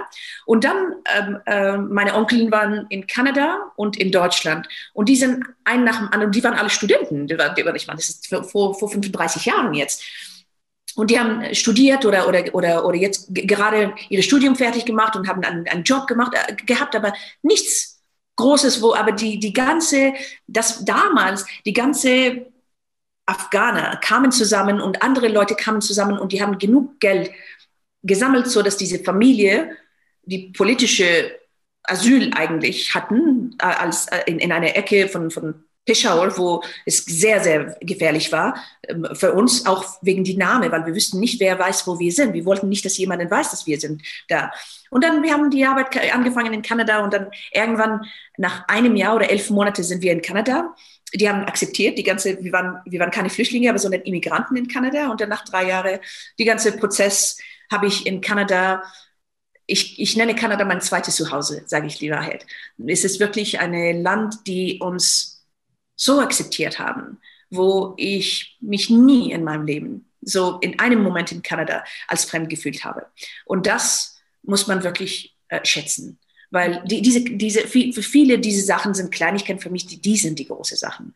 [0.47, 5.45] und dann, ähm, äh, meine Onkeln waren in Kanada und in Deutschland und die sind
[5.65, 7.27] einen nach dem anderen, die waren alle Studenten.
[7.27, 10.03] Die waren, die waren, ich meine, das ist vor, vor 35 Jahren jetzt.
[10.97, 15.29] Und die haben studiert oder, oder, oder, oder jetzt gerade ihr Studium fertig gemacht und
[15.29, 18.03] haben einen, einen Job gemacht, äh, gehabt, aber nichts
[18.37, 20.13] Großes, wo aber die, die ganze,
[20.47, 22.47] das damals, die ganze
[23.27, 27.31] Afghaner kamen zusammen und andere Leute kamen zusammen und die haben genug Geld
[28.03, 29.77] gesammelt, so dass diese Familie
[30.25, 31.39] die politische
[31.85, 37.05] Asyl eigentlich hatten, äh, als äh, in, in einer Ecke von, von Peshawar, wo es
[37.05, 38.57] sehr, sehr gefährlich war
[38.89, 42.11] ähm, für uns, auch wegen die Name, weil wir wüssten nicht, wer weiß, wo wir
[42.11, 42.33] sind.
[42.33, 44.51] Wir wollten nicht, dass jemand weiß, dass wir sind da.
[44.91, 48.03] Und dann, wir haben die Arbeit angefangen in Kanada und dann irgendwann
[48.39, 50.75] nach einem Jahr oder elf Monate sind wir in Kanada.
[51.13, 54.69] Die haben akzeptiert, die ganze, wir waren, wir waren keine Flüchtlinge, aber sondern Immigranten in
[54.69, 55.11] Kanada.
[55.11, 55.99] Und dann nach drei Jahren,
[56.39, 57.39] die ganze Prozess
[57.71, 58.83] habe ich in Kanada
[59.67, 62.45] ich, ich, nenne Kanada mein zweites Zuhause, sage ich lieber halt.
[62.87, 65.34] Es ist wirklich ein Land, die uns
[65.97, 67.19] so akzeptiert haben,
[67.51, 72.49] wo ich mich nie in meinem Leben so in einem Moment in Kanada als fremd
[72.49, 73.07] gefühlt habe.
[73.45, 76.19] Und das muss man wirklich äh, schätzen.
[76.51, 80.39] Weil die, diese, diese, für viele diese Sachen sind Kleinigkeiten für mich, die, die sind
[80.39, 81.15] die großen Sachen,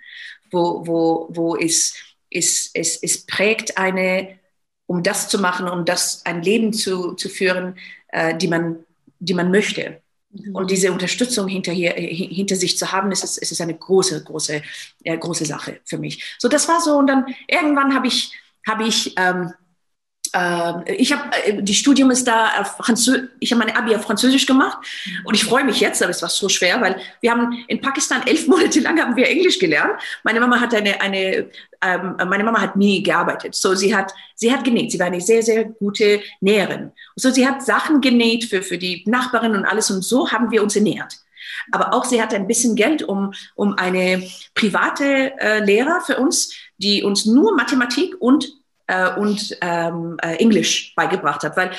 [0.51, 1.95] wo, wo, wo es,
[2.31, 4.38] es, es, es prägt eine,
[4.87, 8.85] um das zu machen, um das ein Leben zu, zu führen, äh, die, man,
[9.21, 10.03] die man möchte.
[10.53, 14.62] Und diese Unterstützung hinter, hier, hinter sich zu haben, ist, ist, ist eine große, große,
[15.05, 16.37] äh, große Sache für mich.
[16.38, 16.97] So, das war so.
[16.99, 18.33] Und dann irgendwann habe ich,
[18.67, 19.67] habe ich ähm, äh,
[20.87, 22.51] ich habe äh, die Studium ist da
[23.41, 24.79] ich habe meine Abi auf Französisch gemacht
[25.25, 28.27] und ich freue mich jetzt, aber es war so schwer, weil wir haben in Pakistan
[28.27, 30.01] elf Monate lang haben wir Englisch gelernt.
[30.25, 34.53] Meine Mama hat eine eine ähm, meine Mama hat nie gearbeitet, so sie hat sie
[34.53, 34.93] hat genäht.
[34.93, 36.93] Sie war eine sehr sehr gute Näherin.
[37.17, 40.62] So sie hat Sachen genäht für für die Nachbarin und alles und so haben wir
[40.62, 41.19] uns ernährt.
[41.73, 46.55] Aber auch sie hatte ein bisschen Geld, um, um eine private äh, Lehrer für uns,
[46.79, 48.58] die uns nur Mathematik und
[48.88, 51.70] äh, und ähm, äh, Englisch beigebracht hat, weil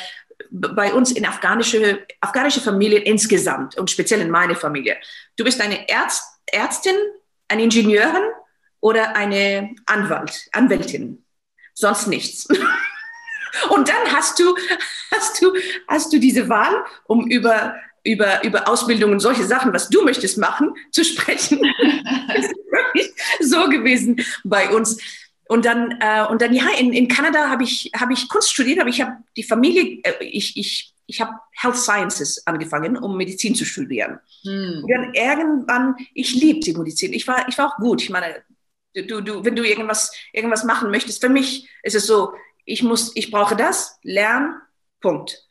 [0.52, 4.98] bei uns in afghanische, afghanische Familien insgesamt und speziell in meiner Familie,
[5.36, 6.96] du bist eine Ärzt, Ärztin,
[7.48, 8.24] eine Ingenieurin
[8.80, 11.26] oder eine Anwalt, Anwältin,
[11.74, 12.48] sonst nichts.
[13.70, 14.56] Und dann hast du,
[15.12, 15.54] hast du,
[15.88, 20.38] hast du diese Wahl, um über, über, über Ausbildung und solche Sachen, was du möchtest
[20.38, 21.60] machen, zu sprechen.
[22.28, 24.98] das ist wirklich so gewesen bei uns.
[25.50, 28.80] Und dann, äh, und dann ja, in, in Kanada habe ich, hab ich Kunst studiert,
[28.80, 33.56] aber ich habe die Familie, äh, ich, ich, ich habe Health Sciences angefangen, um Medizin
[33.56, 34.20] zu studieren.
[34.44, 34.84] Hm.
[34.84, 37.14] Und dann irgendwann, ich liebte Medizin.
[37.14, 38.04] Ich war, ich war auch gut.
[38.04, 38.44] Ich meine,
[38.94, 42.32] du, du, wenn du irgendwas, irgendwas machen möchtest, für mich ist es so,
[42.66, 44.54] ich muss, ich brauche das, lernen,
[45.02, 45.48] Punkt.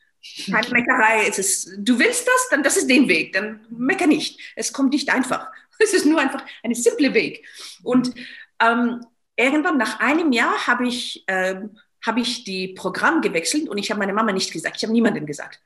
[0.49, 1.27] Keine Meckerei.
[1.27, 3.33] Es ist, du willst das, dann das ist den Weg.
[3.33, 4.39] Dann mecker nicht.
[4.55, 5.51] Es kommt nicht einfach.
[5.81, 7.45] Es ist nur einfach ein simple Weg.
[7.83, 8.13] Und
[8.61, 9.01] ähm,
[9.39, 11.55] irgendwann nach einem Jahr habe ich, äh,
[12.05, 14.75] hab ich die Programm gewechselt und ich habe meine Mama nicht gesagt.
[14.77, 15.59] Ich habe niemandem gesagt.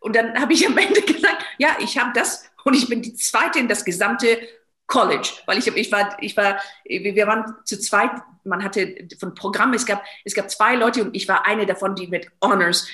[0.00, 3.14] Und dann habe ich am Ende gesagt, ja, ich habe das und ich bin die
[3.14, 4.38] zweite in das gesamte
[4.86, 8.10] College, weil ich, ich war, ich war, wir waren zu zweit,
[8.44, 11.94] man hatte von Programm, es gab, es gab zwei Leute und ich war eine davon,
[11.94, 12.86] die mit Honors,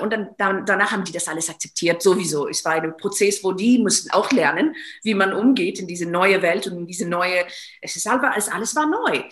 [0.00, 2.48] und dann, dann, danach haben die das alles akzeptiert, sowieso.
[2.48, 6.42] Es war ein Prozess, wo die mussten auch lernen, wie man umgeht in diese neue
[6.42, 7.44] Welt und in diese neue,
[7.80, 9.22] es ist alles, alles war neu.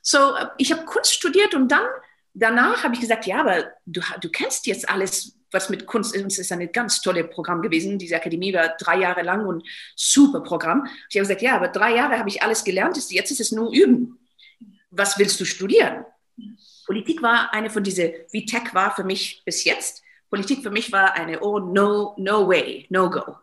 [0.00, 1.86] So, ich habe Kunst studiert und dann,
[2.34, 6.24] danach habe ich gesagt, ja, aber du, du kennst jetzt alles, was mit Kunst ist.
[6.24, 7.98] Es ist ein ganz tolles Programm gewesen.
[7.98, 9.62] Diese Akademie war drei Jahre lang und
[9.94, 10.86] super Programm.
[11.08, 12.96] Ich habe gesagt, ja, aber drei Jahre habe ich alles gelernt.
[13.10, 14.18] Jetzt ist es nur Üben.
[14.92, 16.04] Was willst du studieren?
[16.86, 20.02] Politik war eine von diesen, wie Tech war für mich bis jetzt.
[20.30, 23.36] Politik für mich war eine, oh, no, no way, no go.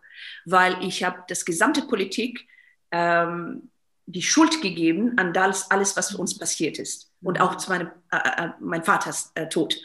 [0.45, 2.47] Weil ich habe das gesamte Politik
[2.91, 3.69] ähm,
[4.05, 7.11] die Schuld gegeben an das alles, was für uns passiert ist.
[7.21, 9.75] Und auch zu meinem, äh, äh, mein Vaters äh, Tod.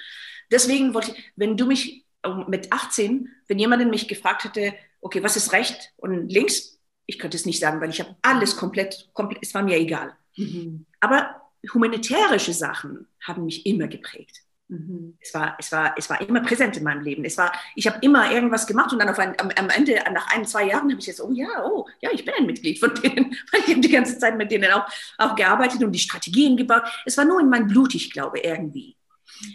[0.51, 2.05] Deswegen wollte ich, wenn du mich
[2.49, 7.37] mit 18, wenn jemand mich gefragt hätte, okay, was ist recht und links, ich könnte
[7.37, 10.17] es nicht sagen, weil ich habe alles komplett, komplett, es war mir egal.
[10.37, 10.87] Mhm.
[11.01, 14.41] Aber humanitärische Sachen haben mich immer geprägt.
[14.69, 15.19] Mhm.
[15.21, 17.25] Es, war, es, war, es war immer präsent in meinem Leben.
[17.25, 20.33] Es war, ich habe immer irgendwas gemacht und dann auf ein, am, am, Ende, nach
[20.35, 22.95] ein, zwei Jahren, habe ich jetzt, oh ja, oh ja, ich bin ein Mitglied von
[23.03, 24.87] denen, weil ich habe die ganze Zeit mit denen auch,
[25.19, 26.83] auch gearbeitet und die Strategien gebaut.
[27.05, 28.97] Es war nur in meinem Blut, ich glaube, irgendwie.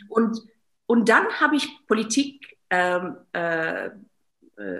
[0.08, 0.40] Und
[0.90, 3.92] und dann habe ich Politik, ähm, äh, äh,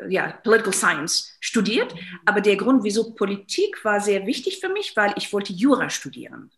[0.10, 1.96] ja, Political Science studiert.
[2.26, 6.52] Aber der Grund, wieso Politik war sehr wichtig für mich, weil ich wollte Jura studieren.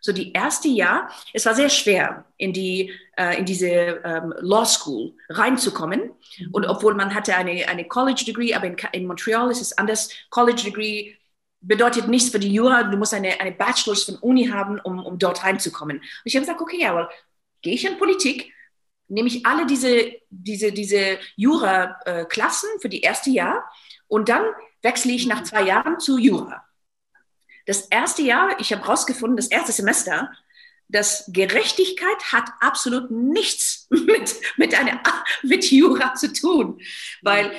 [0.00, 3.68] So die erste Jahr, es war sehr schwer, in die äh, in diese
[4.04, 6.12] ähm, Law School reinzukommen.
[6.52, 10.10] Und obwohl man hatte eine eine College Degree, aber in, in Montreal ist es anders.
[10.30, 11.14] College Degree
[11.60, 12.84] bedeutet nichts für die Jura.
[12.84, 15.98] Du musst eine eine Bachelor's von Uni haben, um um dort reinzukommen.
[15.98, 17.08] Und ich habe gesagt, okay, ja, well,
[17.62, 18.52] gehe ich in Politik,
[19.12, 22.26] nehme ich alle diese diese diese Jura äh,
[22.80, 23.70] für die erste Jahr
[24.08, 24.44] und dann
[24.82, 26.64] wechsle ich nach zwei Jahren zu Jura.
[27.66, 30.32] Das erste Jahr, ich habe herausgefunden, das erste Semester,
[30.88, 35.00] dass Gerechtigkeit hat absolut nichts mit, mit, einer,
[35.42, 36.80] mit Jura zu tun,
[37.22, 37.52] weil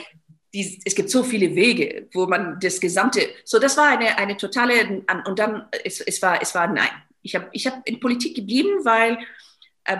[0.53, 4.37] die, es gibt so viele Wege, wo man das gesamte, so das war eine, eine
[4.37, 6.91] totale, und dann, es, es, war, es war nein.
[7.23, 9.17] Ich habe ich hab in Politik geblieben, weil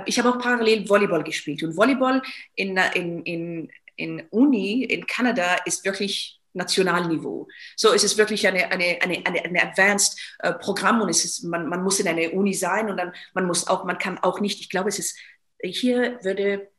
[0.06, 2.22] ich habe auch parallel Volleyball gespielt und Volleyball
[2.56, 7.48] in, in, in, in Uni in Kanada ist wirklich Nationalniveau.
[7.76, 11.44] So ist es wirklich eine, eine, eine, eine, eine Advanced äh, Programm und es ist,
[11.44, 14.40] man, man muss in einer Uni sein und dann man muss auch, man kann auch
[14.40, 15.18] nicht, ich glaube, es ist,
[15.62, 16.70] hier würde,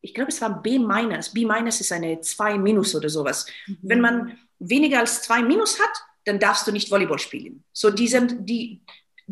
[0.00, 1.32] ich glaube, es war B minus.
[1.32, 3.46] B minus ist eine 2 minus oder sowas.
[3.66, 3.78] Mhm.
[3.82, 7.64] Wenn man weniger als 2 minus hat, dann darfst du nicht Volleyball spielen.
[7.72, 8.82] So, die sind, die,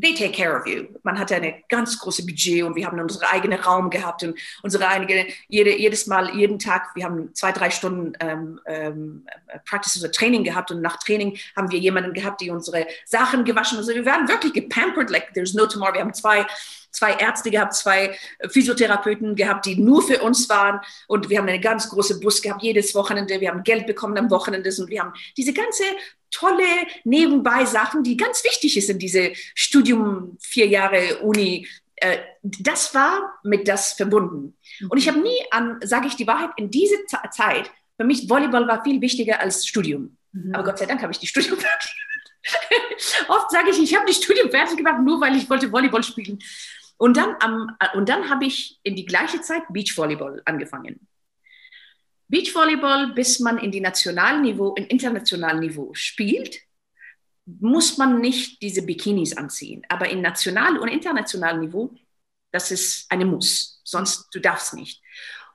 [0.00, 0.86] they take care of you.
[1.02, 4.88] Man hatte eine ganz große Budget und wir haben unseren eigenen Raum gehabt und unsere
[4.88, 9.26] eigene, jede, jedes Mal, jeden Tag, wir haben zwei, drei Stunden ähm, ähm,
[9.64, 13.78] Practice oder Training gehabt und nach Training haben wir jemanden gehabt, die unsere Sachen gewaschen.
[13.78, 15.94] Also wir waren wirklich gepampert, like there's no tomorrow.
[15.94, 16.46] Wir haben zwei
[16.90, 18.16] zwei Ärzte gehabt, zwei
[18.48, 20.80] Physiotherapeuten gehabt, die nur für uns waren.
[21.06, 23.40] Und wir haben eine ganz große Bus gehabt jedes Wochenende.
[23.40, 25.84] Wir haben Geld bekommen am Wochenende und wir haben diese ganze
[26.30, 26.64] tolle
[27.04, 31.66] nebenbei Sachen, die ganz wichtig ist in diese Studium, vier Jahre Uni.
[31.96, 34.56] Äh, das war mit das verbunden.
[34.88, 36.98] Und ich habe nie an, sage ich die Wahrheit, in dieser
[37.30, 40.16] Zeit, für mich Volleyball war viel wichtiger als Studium.
[40.32, 40.54] Mhm.
[40.54, 43.28] Aber Gott sei Dank habe ich die Studium fertig gemacht.
[43.28, 46.38] Oft sage ich, ich habe die Studium fertig gemacht, nur weil ich wollte Volleyball spielen.
[46.96, 51.06] Und dann, am, und dann habe ich in die gleiche Zeit Beachvolleyball angefangen.
[52.28, 56.60] Beachvolleyball, bis man in die Nationalniveau, in internationalen Niveau spielt,
[57.46, 59.82] muss man nicht diese Bikinis anziehen.
[59.88, 61.94] Aber in national und internationalen Niveau,
[62.52, 63.80] das ist eine Muss.
[63.84, 65.02] Sonst du darfst nicht.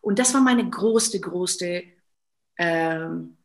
[0.01, 1.83] Und das war meine größte, größte
[2.57, 3.37] ähm,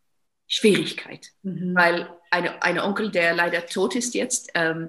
[0.47, 1.75] Schwierigkeit, mhm.
[1.75, 4.89] weil eine, eine Onkel, der leider tot ist jetzt, ähm,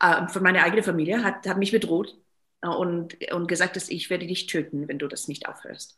[0.00, 2.16] äh, von meiner eigenen Familie, hat, hat mich bedroht
[2.62, 5.97] äh, und, und gesagt, dass ich werde dich töten, wenn du das nicht aufhörst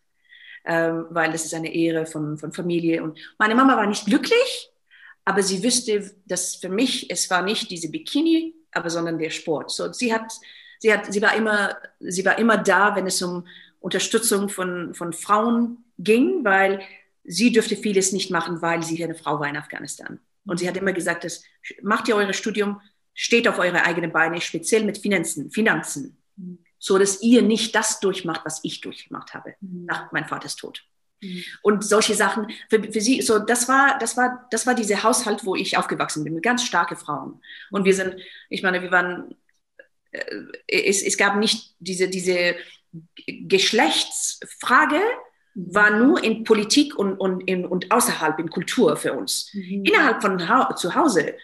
[0.65, 3.03] ähm, weil das ist eine Ehre von, von Familie.
[3.03, 4.71] Und meine Mama war nicht glücklich,
[5.25, 9.71] aber sie wüsste, dass für mich es war nicht diese Bikini, aber sondern der Sport.
[9.71, 10.33] So, sie hat,
[10.79, 13.47] sie hat, sie war immer, sie war immer da, wenn es um
[13.81, 16.83] Unterstützung von, von Frauen ging, weil
[17.25, 20.21] sie dürfte vieles nicht machen, weil sie eine Frau war in Afghanistan.
[20.47, 21.45] Und sie hat immer gesagt, dass,
[21.83, 22.81] macht ihr euer Studium,
[23.15, 25.51] steht auf eure eigenen Beine, speziell mit Finanzen.
[25.51, 26.17] Finanzen
[26.81, 29.85] so dass ihr nicht das durchmacht, was ich durchgemacht habe mhm.
[29.85, 30.83] nach meinem Vaters Tod.
[31.21, 31.45] Mhm.
[31.63, 35.45] Und solche Sachen für, für sie, so das war, das war, das war dieser Haushalt,
[35.45, 37.41] wo ich aufgewachsen bin, mit ganz starke Frauen.
[37.71, 38.17] Und wir sind,
[38.49, 39.37] ich meine, wir waren,
[40.11, 40.25] äh,
[40.67, 42.57] es, es gab nicht diese, diese
[43.27, 45.01] Geschlechtsfrage,
[45.55, 45.75] mhm.
[45.75, 49.51] war nur in Politik und, und, in, und außerhalb in Kultur für uns.
[49.53, 49.85] Mhm.
[49.85, 51.35] Innerhalb von ha zu Hause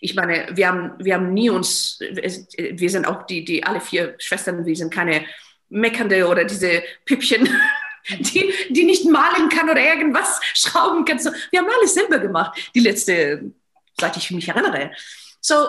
[0.00, 4.14] ich meine, wir haben, wir haben nie uns, wir sind auch die, die alle vier
[4.18, 5.24] Schwestern, wir sind keine
[5.68, 7.48] meckernde oder diese Püppchen,
[8.08, 11.18] die, die nicht malen kann oder irgendwas schrauben kann.
[11.18, 13.52] So, wir haben alles selber gemacht, die letzte,
[13.98, 14.90] seit ich mich erinnere.
[15.40, 15.68] So,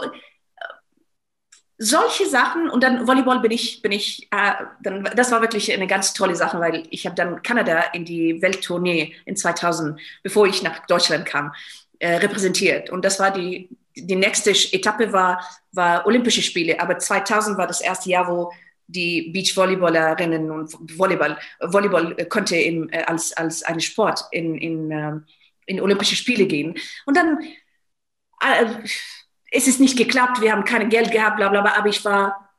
[1.77, 5.87] solche Sachen und dann Volleyball bin ich, bin ich, äh, dann, das war wirklich eine
[5.87, 10.63] ganz tolle Sache, weil ich habe dann Kanada in die Welttournee in 2000, bevor ich
[10.63, 11.53] nach Deutschland kam,
[11.99, 12.89] äh, repräsentiert.
[12.89, 17.81] Und das war die die nächste Etappe war, war Olympische Spiele, aber 2000 war das
[17.81, 18.51] erste Jahr, wo
[18.87, 25.13] die Beachvolleyballerinnen und Volleyball, Volleyball konnte im, äh, als, als ein Sport in, in, äh,
[25.65, 26.75] in Olympische Spiele gehen.
[27.05, 27.39] Und dann,
[28.41, 28.65] äh,
[29.51, 32.49] es ist nicht geklappt, wir haben kein Geld gehabt, bla, bla, bla, aber ich war,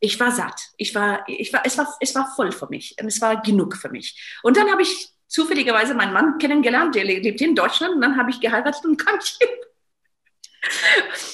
[0.00, 0.70] ich war satt.
[0.76, 3.76] Ich war, ich war, es, war, es war voll für mich und es war genug
[3.76, 4.38] für mich.
[4.42, 8.30] Und dann habe ich zufälligerweise meinen Mann kennengelernt, der lebt in Deutschland und dann habe
[8.30, 9.48] ich geheiratet und kam hier.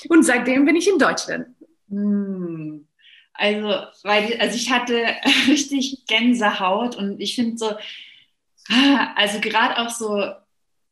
[0.08, 1.46] Und seitdem bin ich in Deutschland.
[1.88, 2.86] Hm.
[3.34, 3.68] Also,
[4.02, 5.06] weil, also ich hatte
[5.48, 7.70] richtig Gänsehaut und ich finde so,
[9.16, 10.30] also gerade auch so,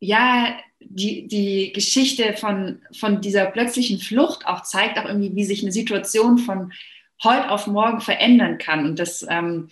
[0.01, 5.63] ja, die, die Geschichte von, von dieser plötzlichen Flucht auch zeigt auch irgendwie, wie sich
[5.63, 6.73] eine Situation von
[7.23, 8.87] heute auf morgen verändern kann.
[8.87, 9.69] Und das, ähm,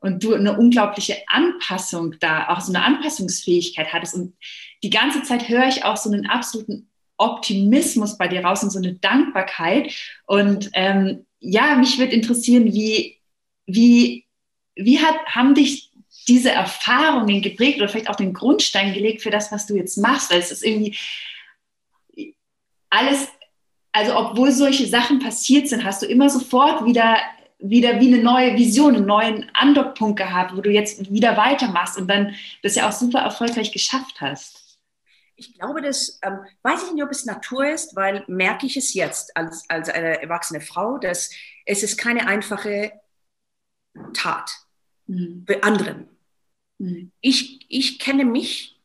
[0.00, 4.14] und du eine unglaubliche Anpassung da, auch so eine Anpassungsfähigkeit hattest.
[4.14, 4.34] Und
[4.82, 6.87] die ganze Zeit höre ich auch so einen absoluten
[7.18, 9.92] Optimismus bei dir raus und so eine Dankbarkeit.
[10.26, 13.18] Und ähm, ja, mich würde interessieren, wie,
[13.66, 14.24] wie,
[14.74, 15.90] wie hat, haben dich
[16.26, 20.30] diese Erfahrungen geprägt oder vielleicht auch den Grundstein gelegt für das, was du jetzt machst?
[20.30, 20.96] Weil es ist irgendwie
[22.90, 23.28] alles,
[23.92, 27.18] also obwohl solche Sachen passiert sind, hast du immer sofort wieder
[27.60, 32.08] wieder wie eine neue Vision, einen neuen Andockpunkt gehabt, wo du jetzt wieder weitermachst und
[32.08, 34.67] dann das ja auch super erfolgreich geschafft hast.
[35.38, 38.92] Ich glaube, das ähm, weiß ich nicht, ob es Natur ist, weil merke ich es
[38.94, 41.30] jetzt als, als eine erwachsene Frau, dass
[41.64, 42.92] es ist keine einfache
[44.14, 44.50] Tat
[45.06, 45.44] mhm.
[45.46, 46.08] für anderen.
[46.78, 47.12] Mhm.
[47.20, 48.80] Ich, ich kenne mich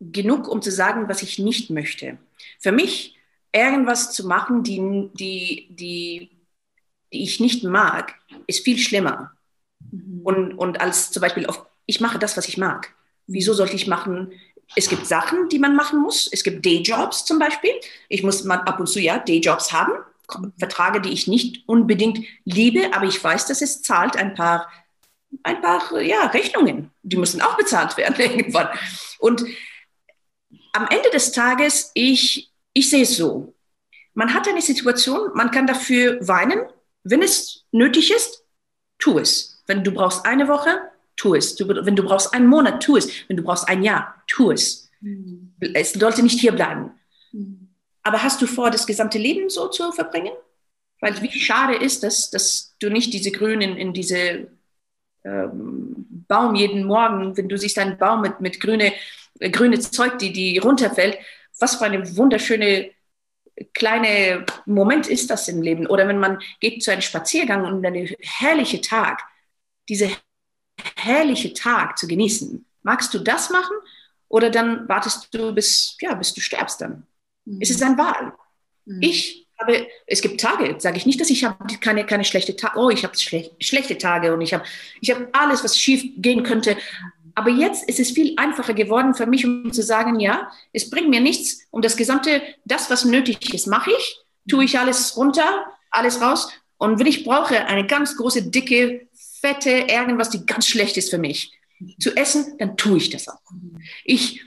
[0.00, 2.18] genug, um zu sagen, was ich nicht möchte.
[2.58, 3.18] Für mich
[3.52, 6.42] irgendwas zu machen, die, die, die
[7.12, 8.14] die ich nicht mag,
[8.46, 9.32] ist viel schlimmer.
[9.90, 10.20] Mhm.
[10.24, 12.94] Und, und als zum Beispiel, auf, ich mache das, was ich mag.
[13.26, 14.32] Wieso sollte ich machen?
[14.74, 16.28] Es gibt Sachen, die man machen muss.
[16.32, 17.72] Es gibt Dayjobs zum Beispiel.
[18.08, 19.92] Ich muss mal ab und zu ja Dayjobs haben.
[20.58, 24.70] Vertrage, die ich nicht unbedingt liebe, aber ich weiß, dass es zahlt ein paar,
[25.42, 26.90] ein paar ja, Rechnungen.
[27.02, 28.68] Die müssen auch bezahlt werden irgendwann.
[29.18, 29.44] Und
[30.72, 33.54] am Ende des Tages, ich, ich sehe es so.
[34.14, 36.60] Man hat eine Situation, man kann dafür weinen,
[37.04, 38.44] wenn es nötig ist,
[38.98, 39.62] tu es.
[39.66, 40.80] Wenn du brauchst eine Woche,
[41.16, 41.56] tu es.
[41.56, 43.08] Du, wenn du brauchst einen Monat, tu es.
[43.28, 44.90] Wenn du brauchst ein Jahr, tu es.
[45.00, 45.54] Mhm.
[45.74, 46.92] Es sollte nicht hier bleiben.
[47.32, 47.68] Mhm.
[48.02, 50.32] Aber hast du vor, das gesamte Leben so zu verbringen?
[51.00, 54.48] Weil wie schade ist es, dass du nicht diese Grünen in diese
[55.24, 58.92] ähm, Baum jeden Morgen, wenn du siehst einen Baum mit, mit grüne,
[59.40, 61.18] äh, grüne Zeug, die, die runterfällt,
[61.58, 62.90] was für eine wunderschöne
[63.74, 65.86] kleine Moment ist das im Leben.
[65.86, 69.22] Oder wenn man geht zu einem Spaziergang und einen herrlichen Tag,
[69.88, 70.10] diese
[70.96, 72.64] herrliche Tag zu genießen.
[72.82, 73.76] Magst du das machen
[74.28, 77.06] oder dann wartest du bis, ja, bis du sterbst dann?
[77.44, 77.58] Mhm.
[77.60, 78.32] Es ist eine Wahl.
[78.84, 79.02] Mhm.
[79.02, 82.78] Ich habe, es gibt Tage, sage ich nicht, dass ich habe keine, keine schlechte Tage,
[82.78, 84.64] oh, ich habe schlech, schlechte Tage und ich habe
[85.00, 86.76] ich hab alles, was schief gehen könnte.
[87.34, 91.08] Aber jetzt ist es viel einfacher geworden für mich, um zu sagen, ja, es bringt
[91.08, 94.18] mir nichts um das gesamte, das, was nötig ist, mache ich,
[94.48, 96.50] tue ich alles runter, alles raus.
[96.76, 99.08] Und wenn ich brauche eine ganz große, dicke,
[99.42, 101.52] fette, irgendwas, die ganz schlecht ist für mich,
[101.98, 103.40] zu essen, dann tue ich das auch.
[104.04, 104.42] Ich,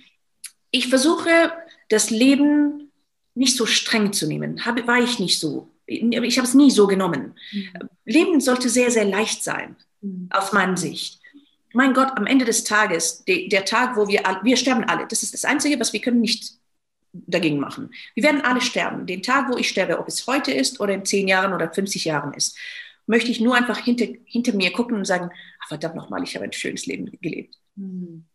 [0.72, 1.52] ich versuche,
[1.89, 2.91] das Leben
[3.36, 4.66] nicht so streng zu nehmen.
[4.66, 5.70] Habe, war ich nicht so.
[5.86, 7.36] Ich habe es nie so genommen.
[7.52, 7.89] Mhm.
[8.06, 10.30] Leben sollte sehr, sehr leicht sein, mhm.
[10.32, 11.20] aus meiner Sicht
[11.76, 15.24] mein Gott, am Ende des Tages, de, der Tag, wo wir, wir sterben alle, das
[15.24, 16.54] ist das Einzige, was wir können nicht
[17.12, 17.93] dagegen machen.
[18.14, 19.06] Wir werden alle sterben.
[19.06, 22.06] Den Tag, wo ich sterbe, ob es heute ist oder in zehn Jahren oder 50
[22.06, 22.58] Jahren ist,
[23.08, 25.30] möchte ich nur einfach hinter, hinter mir gucken und sagen,
[25.62, 27.56] ach, verdammt nochmal, ich habe ein schönes Leben gelebt.
[27.76, 28.26] Mhm.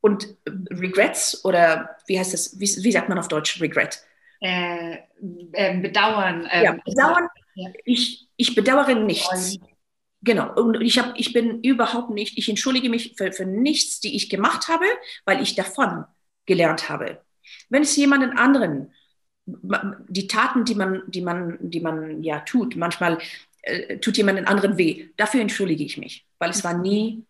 [0.00, 4.04] Und Regrets oder wie heißt das, wie, wie sagt man auf Deutsch Regret?
[4.40, 4.98] Äh,
[5.52, 6.46] äh, bedauern.
[6.46, 7.28] Äh, ja, bedauern.
[7.54, 7.70] Ja.
[7.84, 9.58] Ich, ich bedauere nichts.
[10.22, 14.14] Genau, und ich, hab, ich bin überhaupt nicht, ich entschuldige mich für, für nichts, die
[14.16, 14.84] ich gemacht habe,
[15.24, 16.04] weil ich davon
[16.46, 17.20] gelernt habe.
[17.68, 18.92] Wenn es jemanden anderen,
[19.46, 23.18] die Taten, die man, die man, die man ja tut, manchmal
[23.62, 27.24] äh, tut jemanden anderen weh, dafür entschuldige ich mich, weil es war nie,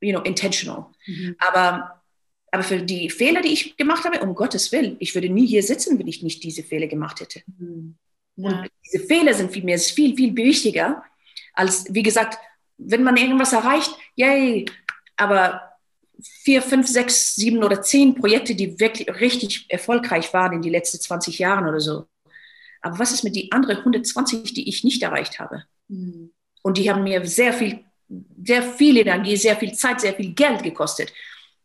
[0.00, 0.86] you know, intentional.
[1.06, 1.36] Mhm.
[1.38, 2.02] Aber,
[2.50, 5.62] aber für die Fehler, die ich gemacht habe, um Gottes Willen, ich würde nie hier
[5.62, 7.42] sitzen, wenn ich nicht diese Fehler gemacht hätte.
[7.58, 7.96] Mhm.
[8.36, 8.48] Ja.
[8.48, 11.02] Und diese Fehler sind viel, mir viel, viel wichtiger,
[11.54, 12.38] als, wie gesagt,
[12.78, 14.66] wenn man irgendwas erreicht, yay,
[15.16, 15.62] aber
[16.20, 21.00] vier, fünf, sechs, sieben oder zehn Projekte, die wirklich richtig erfolgreich waren in die letzten
[21.00, 22.06] 20 Jahren oder so.
[22.82, 25.64] Aber was ist mit die anderen 120, die ich nicht erreicht habe?
[25.88, 27.84] Und die haben mir sehr viel,
[28.42, 31.12] sehr viel Energie, sehr viel Zeit, sehr viel Geld gekostet.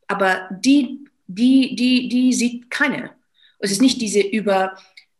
[0.08, 3.12] Aber die, die, die, die sieht keine.
[3.60, 4.78] Es ist nicht diese über,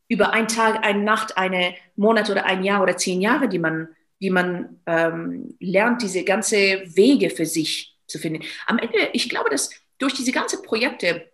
[0.08, 3.88] über einen Tag, eine Nacht, eine Monat oder ein Jahr oder zehn Jahre, die man
[4.22, 6.54] wie man ähm, lernt, diese ganze
[6.94, 8.44] Wege für sich zu finden.
[8.68, 11.28] Am Ende, ich glaube, dass durch diese ganzen Projekte,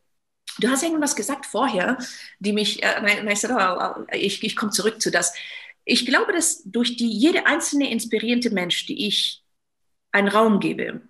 [0.59, 1.99] du hast irgendwas gesagt vorher,
[2.39, 3.37] die mich, äh,
[4.13, 5.35] ich, ich komme zurück zu das.
[5.91, 9.43] Ich glaube, dass durch die jede einzelne inspirierende Mensch, die ich
[10.13, 11.01] einen Raum gebe,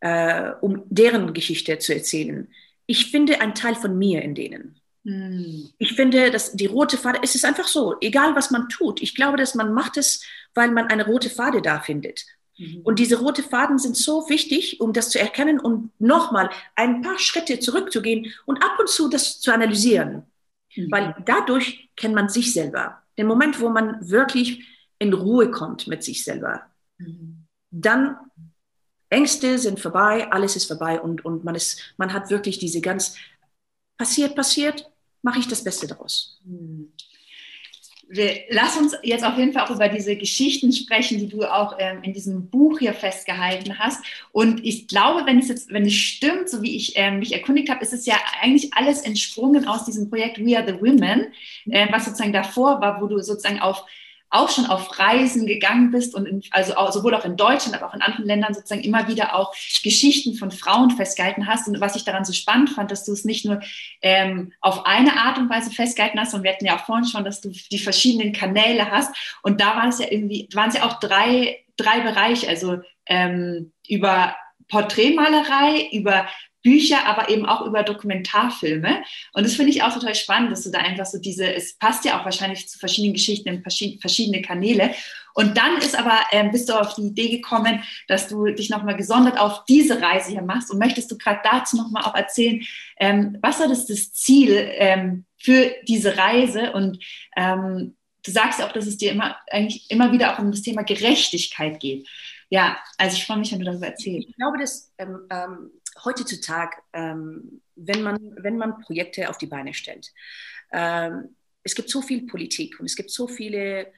[0.00, 2.48] äh, um deren Geschichte zu erzählen,
[2.86, 4.80] ich finde einen Teil von mir in denen.
[5.04, 5.68] Hm.
[5.76, 9.02] Ich finde, dass die rote Fade, es ist einfach so, egal was man tut.
[9.02, 10.24] Ich glaube, dass man macht es,
[10.54, 12.24] weil man eine rote Fade da findet.
[12.56, 12.80] Mhm.
[12.84, 17.18] Und diese rote Faden sind so wichtig, um das zu erkennen und nochmal ein paar
[17.18, 20.22] Schritte zurückzugehen und ab und zu das zu analysieren.
[20.74, 20.90] Mhm.
[20.90, 23.01] Weil dadurch kennt man sich selber.
[23.18, 24.66] Den Moment, wo man wirklich
[24.98, 26.62] in Ruhe kommt mit sich selber,
[26.98, 27.46] mhm.
[27.70, 28.16] dann
[29.08, 33.16] Ängste sind vorbei, alles ist vorbei und, und man, ist, man hat wirklich diese ganz,
[33.98, 34.90] passiert, passiert,
[35.20, 36.40] mache ich das Beste daraus.
[36.44, 37.11] Hm wir,
[38.50, 42.02] lass uns jetzt auf jeden Fall auch über diese Geschichten sprechen, die du auch ähm,
[42.02, 44.04] in diesem Buch hier festgehalten hast.
[44.32, 47.70] Und ich glaube, wenn es jetzt, wenn es stimmt, so wie ich ähm, mich erkundigt
[47.70, 51.32] habe, ist es ja eigentlich alles entsprungen aus diesem Projekt We Are the Women,
[51.70, 53.84] äh, was sozusagen davor war, wo du sozusagen auf
[54.32, 57.90] auch schon auf Reisen gegangen bist und in, also auch, sowohl auch in Deutschland, aber
[57.90, 61.68] auch in anderen Ländern sozusagen immer wieder auch Geschichten von Frauen festgehalten hast.
[61.68, 63.60] Und was ich daran so spannend fand, dass du es nicht nur
[64.00, 67.24] ähm, auf eine Art und Weise festgehalten hast, und wir hatten ja auch vorhin schon,
[67.24, 69.14] dass du die verschiedenen Kanäle hast.
[69.42, 73.72] Und da war es ja irgendwie, waren es ja auch drei, drei Bereiche, also ähm,
[73.86, 74.34] über
[74.68, 76.26] Porträtmalerei, über
[76.62, 79.02] Bücher, aber eben auch über Dokumentarfilme.
[79.32, 82.04] Und das finde ich auch total spannend, dass du da einfach so diese, es passt
[82.04, 84.94] ja auch wahrscheinlich zu verschiedenen Geschichten in verschiedene Kanäle.
[85.34, 88.96] Und dann ist aber, ähm, bist du auf die Idee gekommen, dass du dich nochmal
[88.96, 90.70] gesondert auf diese Reise hier machst.
[90.70, 92.62] Und möchtest du gerade dazu nochmal auch erzählen,
[92.98, 96.72] ähm, was war das, das Ziel ähm, für diese Reise?
[96.72, 96.98] Und
[97.36, 100.62] ähm, du sagst ja auch, dass es dir immer, eigentlich immer wieder auch um das
[100.62, 102.08] Thema Gerechtigkeit geht.
[102.52, 104.28] Ja, also ich freue mich, wenn du darüber erzählst.
[104.28, 105.70] Ich glaube, dass ähm, ähm,
[106.04, 110.12] heutzutage, ähm, wenn, man, wenn man Projekte auf die Beine stellt,
[110.70, 113.90] ähm, es gibt so viel Politik und es gibt so viele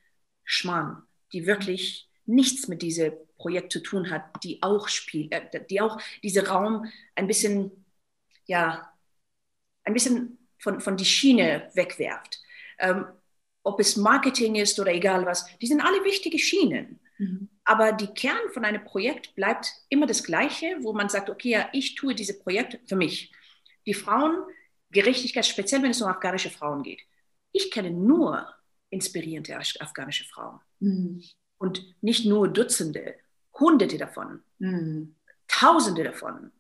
[0.45, 1.03] Schmarrn,
[1.33, 6.01] die wirklich nichts mit diesem Projekt zu tun hat, die auch spiel, äh, die auch
[6.23, 6.87] diesen Raum
[7.17, 7.85] ein bisschen,
[8.47, 8.89] ja,
[9.83, 12.41] ein bisschen von, von die Schiene wegwerft.
[12.79, 13.05] Ähm,
[13.65, 17.01] ob es Marketing ist oder egal was, die sind alle wichtige Schienen.
[17.19, 17.49] Mhm.
[17.65, 21.69] Aber die Kern von einem Projekt bleibt immer das Gleiche, wo man sagt, okay, ja,
[21.73, 23.33] ich tue dieses Projekt für mich.
[23.87, 27.01] Die Frauengerechtigkeit, speziell wenn es um afghanische Frauen geht.
[27.53, 28.47] Ich kenne nur
[28.91, 30.61] inspirierende afghanische Frauen.
[30.81, 31.23] Mhm.
[31.59, 33.15] Und nicht nur Dutzende,
[33.59, 35.17] Hunderte davon, mhm.
[35.49, 36.53] Tausende davon.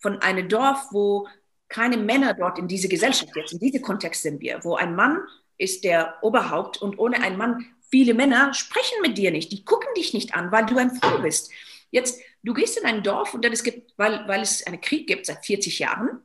[0.00, 1.28] Von einem Dorf, wo
[1.68, 5.20] keine Männer dort in diese Gesellschaft jetzt, in diesem Kontext sind wir, wo ein Mann
[5.58, 9.90] ist der Oberhaupt und ohne einen Mann Viele Männer sprechen mit dir nicht, die gucken
[9.94, 11.52] dich nicht an, weil du eine Frau bist.
[11.90, 15.06] Jetzt, du gehst in ein Dorf und dann es gibt, weil, weil es einen Krieg
[15.06, 16.22] gibt seit 40 Jahren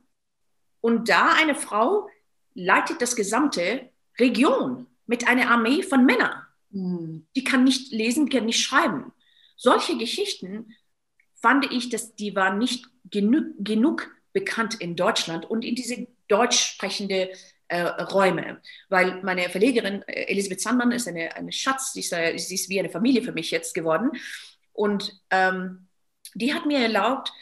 [0.80, 2.08] und da eine Frau
[2.54, 6.42] leitet das gesamte Region mit einer Armee von Männern.
[6.72, 7.26] Hm.
[7.36, 9.12] Die kann nicht lesen, kann nicht schreiben.
[9.56, 10.74] Solche Geschichten
[11.34, 16.58] fand ich, dass die waren nicht genug, genug bekannt in Deutschland und in diese deutsch
[16.58, 17.30] sprechende
[17.68, 18.60] äh, Räume.
[18.88, 22.78] Weil meine Verlegerin äh, Elisabeth Sandmann ist eine, eine Schatz, sie ist, sie ist wie
[22.78, 24.10] eine Familie für mich jetzt geworden.
[24.72, 25.88] Und ähm,
[26.34, 27.32] die hat mir erlaubt,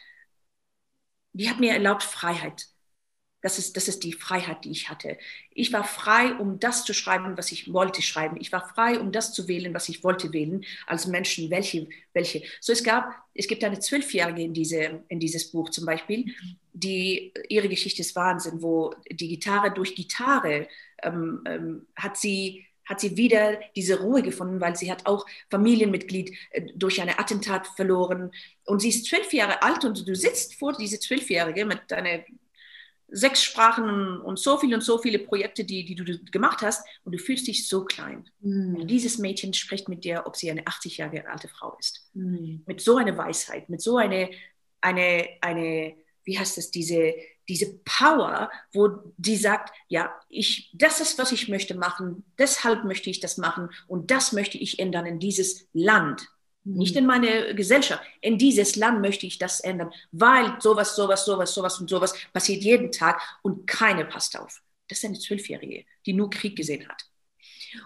[1.33, 2.67] die hat mir erlaubt, Freiheit
[3.47, 5.19] das ist, das ist die Freiheit, die ich hatte.
[5.55, 8.37] Ich war frei, um das zu schreiben, was ich wollte schreiben.
[8.41, 12.43] Ich war frei, um das zu wählen, was ich wollte wählen, als Menschen, welche, welche.
[12.61, 16.35] So, es gab, es gibt eine Zwölfjährige in, diese, in dieses Buch zum Beispiel,
[16.73, 20.67] die, ihre Geschichte ist Wahnsinn, wo die Gitarre durch Gitarre
[21.05, 26.33] ähm, ähm, hat sie hat sie wieder diese Ruhe gefunden, weil sie hat auch Familienmitglied
[26.51, 28.31] äh, durch ein Attentat verloren.
[28.65, 32.21] Und sie ist zwölf Jahre alt und du sitzt vor diese Zwölfjährige mit deiner
[33.09, 37.13] sechs Sprachen und so viele und so viele Projekte, die, die du gemacht hast und
[37.13, 38.29] du fühlst dich so klein.
[38.41, 38.87] Mhm.
[38.87, 42.11] Dieses Mädchen spricht mit dir, ob sie eine 80 Jahre alte Frau ist.
[42.15, 42.63] Mhm.
[42.67, 44.29] Mit so einer Weisheit, mit so einer,
[44.81, 47.15] eine, eine, wie heißt das, diese,
[47.49, 53.09] diese Power, wo die sagt, ja, ich, das ist, was ich möchte machen, deshalb möchte
[53.09, 56.29] ich das machen und das möchte ich ändern in dieses Land.
[56.67, 58.03] Nicht in meine Gesellschaft.
[58.21, 62.63] In dieses Land möchte ich das ändern, weil sowas, sowas, sowas, sowas und sowas passiert
[62.65, 64.63] jeden Tag und keine passt auf.
[64.89, 67.05] Das ist eine Zwölfjährige, die nur Krieg gesehen hat.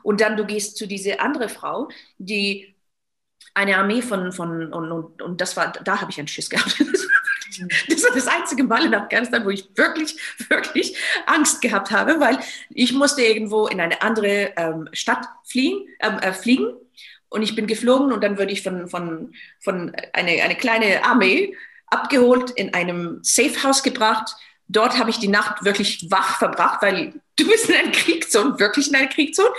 [0.03, 2.75] Und dann du gehst zu dieser andere Frau, die
[3.53, 6.83] eine Armee von, von und, und, und das war, da habe ich einen Schiss gehabt.
[7.89, 10.17] Das war das einzige Mal in Afghanistan, wo ich wirklich,
[10.49, 12.39] wirklich Angst gehabt habe, weil
[12.71, 16.73] ich musste irgendwo in eine andere ähm, Stadt fliehen, ähm, äh, fliegen
[17.31, 21.57] und ich bin geflogen und dann würde ich von, von, von eine, eine kleine Armee
[21.87, 24.35] abgeholt, in einem Safe House gebracht.
[24.69, 28.89] Dort habe ich die Nacht wirklich wach verbracht, weil du bist in einer Kriegszone, wirklich
[28.89, 29.51] in einer Kriegszone.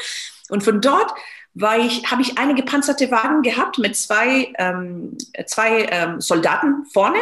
[0.49, 1.13] Und von dort
[1.53, 7.19] war ich, habe ich eine gepanzerte Wagen gehabt mit zwei, ähm, zwei ähm, Soldaten vorne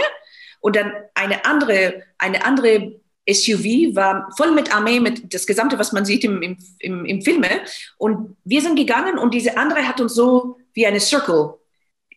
[0.60, 2.94] und dann eine andere, eine andere
[3.34, 7.50] SUV war voll mit Armee, mit das Gesamte, was man sieht im, im, im, Filme.
[7.98, 11.56] Und wir sind gegangen und diese andere hat uns so wie eine Circle,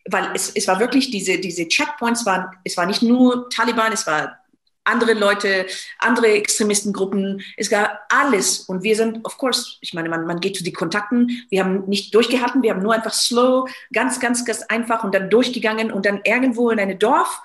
[0.09, 4.07] weil es, es war wirklich diese, diese Checkpoints waren, es war nicht nur Taliban, es
[4.07, 4.39] war
[4.85, 5.65] andere Leute,
[5.99, 8.61] andere Extremistengruppen, es gab alles.
[8.61, 11.87] Und wir sind, of course, ich meine, man, man geht zu den Kontakten, wir haben
[11.87, 16.05] nicht durchgehalten, wir haben nur einfach slow, ganz, ganz, ganz einfach und dann durchgegangen und
[16.05, 17.41] dann irgendwo in einem Dorf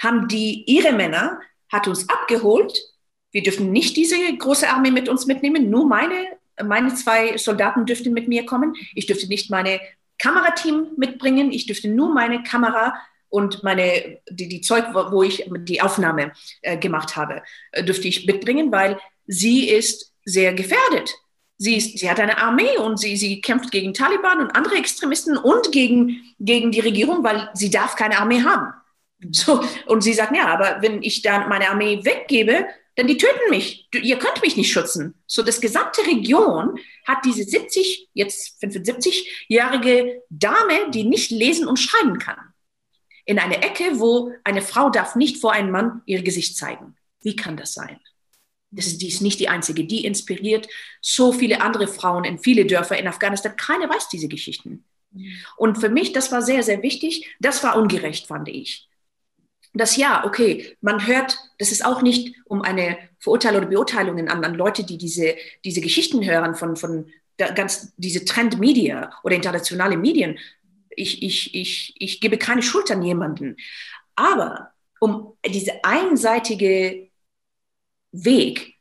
[0.00, 1.40] haben die, ihre Männer,
[1.76, 2.78] hat uns abgeholt.
[3.32, 6.26] Wir dürfen nicht diese große Armee mit uns mitnehmen, nur meine,
[6.62, 8.74] meine zwei Soldaten dürften mit mir kommen.
[8.94, 9.80] Ich dürfte nicht meine
[10.18, 12.94] Kamerateam mitbringen, ich dürfte nur meine Kamera
[13.28, 18.26] und meine, die, die Zeug, wo ich die Aufnahme äh, gemacht habe, äh, dürfte ich
[18.26, 21.14] mitbringen, weil sie ist sehr gefährdet.
[21.58, 25.36] Sie, ist, sie hat eine Armee und sie, sie kämpft gegen Taliban und andere Extremisten
[25.36, 28.72] und gegen, gegen die Regierung, weil sie darf keine Armee haben.
[29.32, 33.50] So, und sie sagt, ja, aber wenn ich dann meine Armee weggebe, dann die töten
[33.50, 33.88] mich.
[33.90, 35.14] Du, ihr könnt mich nicht schützen.
[35.26, 42.18] So, das gesamte Region hat diese 70, jetzt 75-jährige Dame, die nicht lesen und schreiben
[42.18, 42.38] kann.
[43.24, 46.96] In eine Ecke, wo eine Frau darf nicht vor einem Mann ihr Gesicht zeigen.
[47.22, 47.98] Wie kann das sein?
[48.70, 49.84] Das ist, die ist nicht die einzige.
[49.84, 50.68] Die inspiriert
[51.00, 53.56] so viele andere Frauen in viele Dörfer in Afghanistan.
[53.56, 54.84] Keiner weiß diese Geschichten.
[55.56, 57.36] Und für mich, das war sehr, sehr wichtig.
[57.40, 58.88] Das war ungerecht, fand ich.
[59.76, 64.44] Das ja, okay, man hört, das ist auch nicht um eine Verurteilung oder Beurteilung an,
[64.44, 70.38] an Leute, die diese, diese Geschichten hören von, von ganz, diese Trendmedia oder internationale Medien.
[70.90, 73.56] Ich, ich, ich, ich gebe keine Schuld an jemanden.
[74.14, 77.10] Aber um diese einseitige
[78.12, 78.76] Weg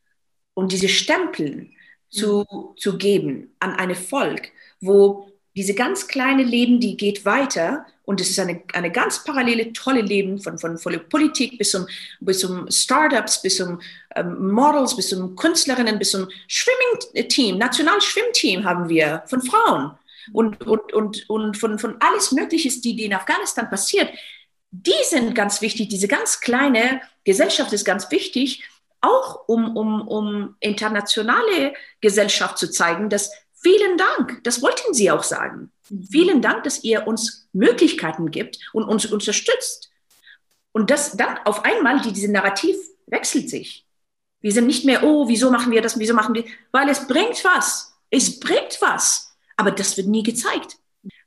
[0.53, 1.75] und diese Stempeln
[2.09, 2.77] zu, mhm.
[2.77, 8.29] zu geben an ein Volk, wo diese ganz kleine Leben, die geht weiter und es
[8.29, 11.87] ist eine, eine ganz parallele, tolle Leben von, von, von Politik bis zum,
[12.19, 13.81] bis zum Startups, bis zum
[14.15, 19.91] ähm, Models, bis zum Künstlerinnen, bis zum Schwimmteam, Nationalschwimmteam haben wir von Frauen
[20.33, 24.09] und, und, und, und von, von alles Mögliche, die, die in Afghanistan passiert.
[24.71, 28.63] Die sind ganz wichtig, diese ganz kleine Gesellschaft ist ganz wichtig,
[28.99, 33.31] auch um, um, um internationale Gesellschaft zu zeigen, dass
[33.65, 35.71] vielen Dank, das wollten Sie auch sagen.
[36.11, 39.91] Vielen Dank, dass ihr uns Möglichkeiten gibt und uns unterstützt.
[40.71, 42.75] Und das dann auf einmal, die, diese Narrativ
[43.07, 43.87] wechselt sich.
[44.39, 47.43] Wir sind nicht mehr, oh, wieso machen wir das, wieso machen wir, weil es bringt
[47.43, 47.97] was.
[48.11, 49.35] Es bringt was.
[49.57, 50.77] Aber das wird nie gezeigt.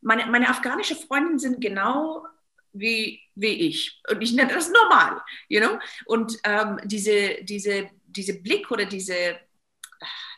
[0.00, 2.24] Meine, meine afghanische Freundinnen sind genau
[2.72, 4.00] wie, wie ich.
[4.08, 5.78] Und ich nenne das normal, you know?
[6.04, 9.40] Und ähm, diese, diese, diese Blick oder diese,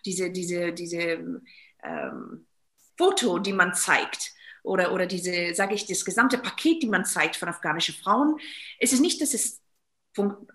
[0.07, 1.43] diese, diese, diese
[1.83, 2.47] ähm,
[2.97, 7.37] Foto, die man zeigt, oder, oder diese, sage ich, das gesamte Paket, die man zeigt
[7.37, 8.37] von afghanischen Frauen,
[8.79, 9.61] es ist nicht, dass es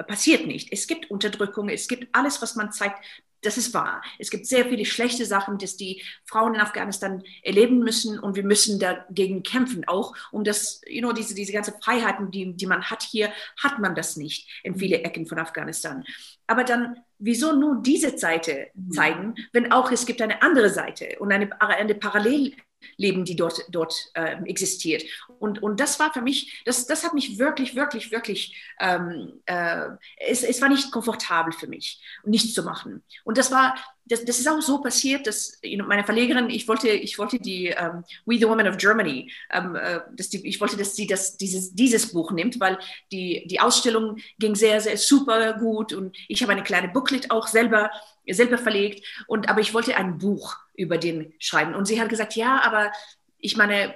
[0.07, 0.71] passiert nicht.
[0.71, 3.03] Es gibt Unterdrückung, es gibt alles, was man zeigt,
[3.41, 4.01] das ist wahr.
[4.17, 8.43] Es gibt sehr viele schlechte Sachen, die die Frauen in Afghanistan erleben müssen und wir
[8.43, 12.83] müssen dagegen kämpfen, auch um das, you know, diese, diese ganze Freiheiten, die, die man
[12.83, 16.03] hat hier, hat man das nicht in viele Ecken von Afghanistan.
[16.47, 18.91] Aber dann, wieso nur diese Seite mhm.
[18.91, 22.53] zeigen, wenn auch es gibt eine andere Seite und eine, eine Parallel
[22.97, 25.03] Leben, die dort, dort äh, existiert.
[25.39, 29.87] Und, und das war für mich, das, das hat mich wirklich, wirklich, wirklich, ähm, äh,
[30.17, 33.03] es, es war nicht komfortabel für mich, nichts zu machen.
[33.23, 33.75] Und das war,
[34.05, 38.03] das, das ist auch so passiert, dass meine Verlegerin, ich wollte, ich wollte die ähm,
[38.25, 41.73] We the Women of Germany, um, uh, dass die, ich wollte, dass sie das, dieses,
[41.73, 42.77] dieses Buch nimmt, weil
[43.11, 47.47] die, die Ausstellung ging sehr, sehr super gut und ich habe eine kleine Booklet auch
[47.47, 47.89] selber,
[48.29, 49.05] selber verlegt.
[49.27, 51.73] Und, aber ich wollte ein Buch über den schreiben.
[51.73, 52.91] Und sie hat gesagt, ja, aber
[53.39, 53.95] ich meine,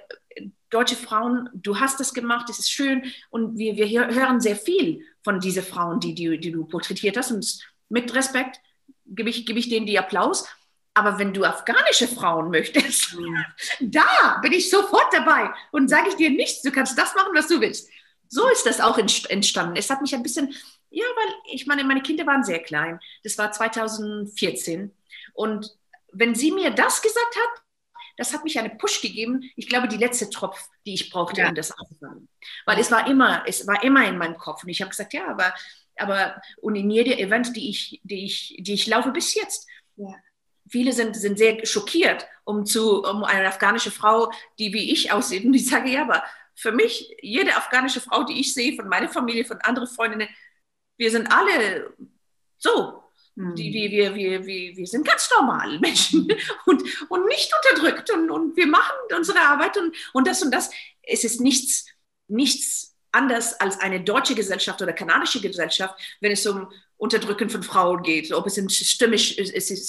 [0.72, 5.04] deutsche Frauen, du hast das gemacht, es ist schön und wir, wir hören sehr viel
[5.24, 8.60] von diesen Frauen, die, die, die du porträtiert hast und mit Respekt
[9.10, 10.48] gebe ich, gebe ich denen die Applaus.
[10.94, 13.46] Aber wenn du afghanische Frauen möchtest, mhm.
[13.80, 16.62] da bin ich sofort dabei und sage ich dir nichts.
[16.62, 17.90] Du kannst das machen, was du willst.
[18.28, 19.76] So ist das auch entstanden.
[19.76, 20.54] Es hat mich ein bisschen,
[20.90, 23.00] ja, weil ich meine, meine Kinder waren sehr klein.
[23.24, 24.92] Das war 2014.
[25.34, 25.76] Und
[26.12, 27.64] wenn sie mir das gesagt hat,
[28.18, 29.50] das hat mich einen Push gegeben.
[29.56, 31.50] Ich glaube, die letzte Tropf, die ich brauchte, ja.
[31.50, 32.28] um das aufzunehmen.
[32.66, 34.64] Weil es war immer, es war immer in meinem Kopf.
[34.64, 35.54] Und ich habe gesagt, ja, aber
[36.00, 39.68] aber und in jedem Event, die ich, die ich, die ich laufe bis jetzt.
[39.96, 40.14] Ja.
[40.70, 45.44] Viele sind, sind sehr schockiert, um zu, um eine afghanische Frau, die wie ich aussieht.
[45.44, 46.24] Und ich sage, ja, aber
[46.56, 50.28] für mich, jede afghanische Frau, die ich sehe, von meiner Familie, von anderen Freundinnen,
[50.98, 51.94] wir sind alle
[52.58, 53.04] so.
[53.36, 53.56] Mhm.
[53.56, 56.28] Die, wir, wir, wir, wir, wir sind ganz normal Menschen
[56.66, 60.70] und, und nicht unterdrückt und, und wir machen unsere Arbeit und, und das und das.
[61.02, 61.86] Es ist nichts,
[62.28, 68.04] nichts anders als eine deutsche Gesellschaft oder kanadische Gesellschaft, wenn es um Unterdrücken von Frauen
[68.04, 69.38] geht, ob es in, stimmig,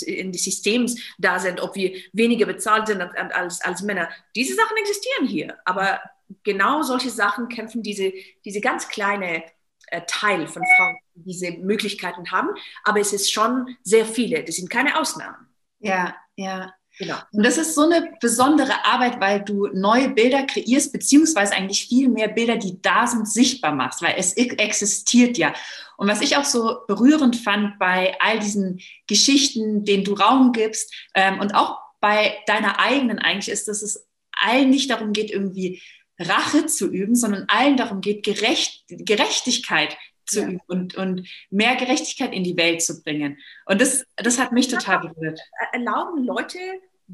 [0.06, 4.08] in die Systems da sind, ob wir weniger bezahlt sind als, als Männer.
[4.36, 6.00] Diese Sachen existieren hier, aber
[6.44, 8.12] genau solche Sachen kämpfen diese,
[8.44, 9.42] diese ganz kleine
[9.88, 12.50] äh, Teil von Frauen, die diese Möglichkeiten haben,
[12.84, 15.48] aber es ist schon sehr viele, das sind keine Ausnahmen.
[15.80, 16.72] Ja, ja.
[17.00, 17.16] Genau.
[17.32, 22.10] Und das ist so eine besondere Arbeit, weil du neue Bilder kreierst, beziehungsweise eigentlich viel
[22.10, 25.54] mehr Bilder, die da sind, sichtbar machst, weil es existiert ja.
[25.96, 30.92] Und was ich auch so berührend fand bei all diesen Geschichten, denen du Raum gibst
[31.14, 35.80] ähm, und auch bei deiner eigenen eigentlich, ist, dass es allen nicht darum geht, irgendwie
[36.18, 39.96] Rache zu üben, sondern allen darum geht, Gerecht, Gerechtigkeit
[40.26, 40.48] zu ja.
[40.48, 43.38] üben und, und mehr Gerechtigkeit in die Welt zu bringen.
[43.64, 45.40] Und das, das hat mich total berührt.
[45.72, 46.58] Erlauben Leute,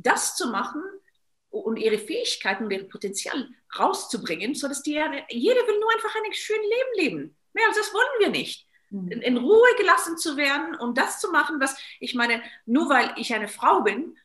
[0.02, 0.82] das zu machen
[1.50, 6.62] und ihre Fähigkeiten und ihr Potenzial rauszubringen, sodass die, jeder will nur einfach ein schönes
[6.62, 7.36] Leben leben.
[7.52, 8.66] Mehr als das wollen wir nicht.
[8.90, 9.08] Mhm.
[9.08, 13.12] In, in Ruhe gelassen zu werden und das zu machen, was ich meine, nur weil
[13.16, 14.16] ich eine Frau bin,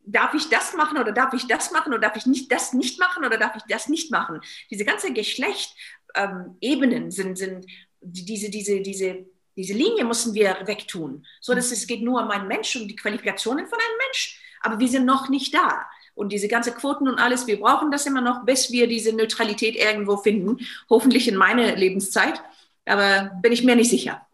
[0.00, 2.98] darf ich das machen oder darf ich das machen oder darf ich nicht das nicht
[2.98, 4.40] machen oder darf ich das nicht machen?
[4.70, 7.66] Diese ganze Geschlecht-Ebenen ähm, sind, sind
[8.00, 9.26] diese, diese, diese,
[9.56, 12.96] diese Linie müssen wir wegtun, so dass es geht nur um einen Mensch und die
[12.96, 15.86] Qualifikationen von einem Mensch aber wir sind noch nicht da.
[16.14, 19.76] Und diese ganze Quoten und alles, wir brauchen das immer noch, bis wir diese Neutralität
[19.76, 20.58] irgendwo finden.
[20.90, 22.42] Hoffentlich in meiner Lebenszeit.
[22.86, 24.26] Aber bin ich mir nicht sicher.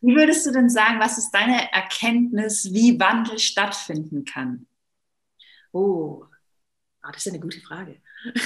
[0.00, 4.68] Wie würdest du denn sagen, was ist deine Erkenntnis, wie Wandel stattfinden kann?
[5.72, 6.24] Oh,
[7.02, 8.00] ah, das ist eine gute Frage.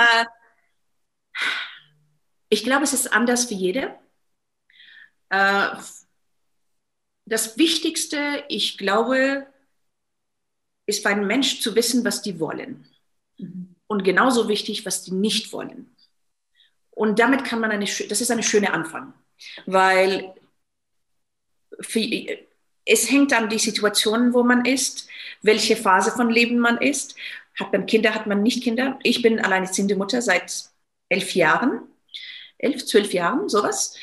[0.00, 0.24] Äh,
[2.48, 3.98] ich glaube, es ist anders für jede.
[7.28, 9.46] Das Wichtigste, ich glaube,
[10.86, 12.86] ist für einen Mensch zu wissen, was die wollen.
[13.36, 13.74] Mhm.
[13.86, 15.94] Und genauso wichtig, was die nicht wollen.
[16.90, 19.12] Und damit kann man eine, das ist eine schöne Anfang,
[19.66, 20.34] weil
[21.80, 22.00] für,
[22.84, 25.08] es hängt an die Situation, wo man ist,
[25.42, 27.14] welche Phase von Leben man ist.
[27.58, 28.98] Hat man Kinder, hat man nicht Kinder?
[29.02, 30.70] Ich bin alleinerziehende Mutter seit
[31.08, 31.82] elf Jahren,
[32.56, 33.96] elf, zwölf Jahren, sowas.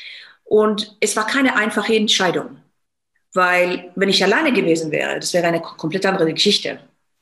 [0.44, 2.62] Und es war keine einfache Entscheidung.
[3.36, 6.80] Weil wenn ich alleine gewesen wäre, das wäre eine komplett andere Geschichte.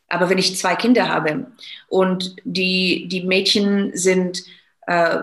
[0.08, 1.46] Aber wenn ich zwei Kinder habe
[1.88, 4.44] und die, die Mädchen sind,
[4.86, 5.18] äh,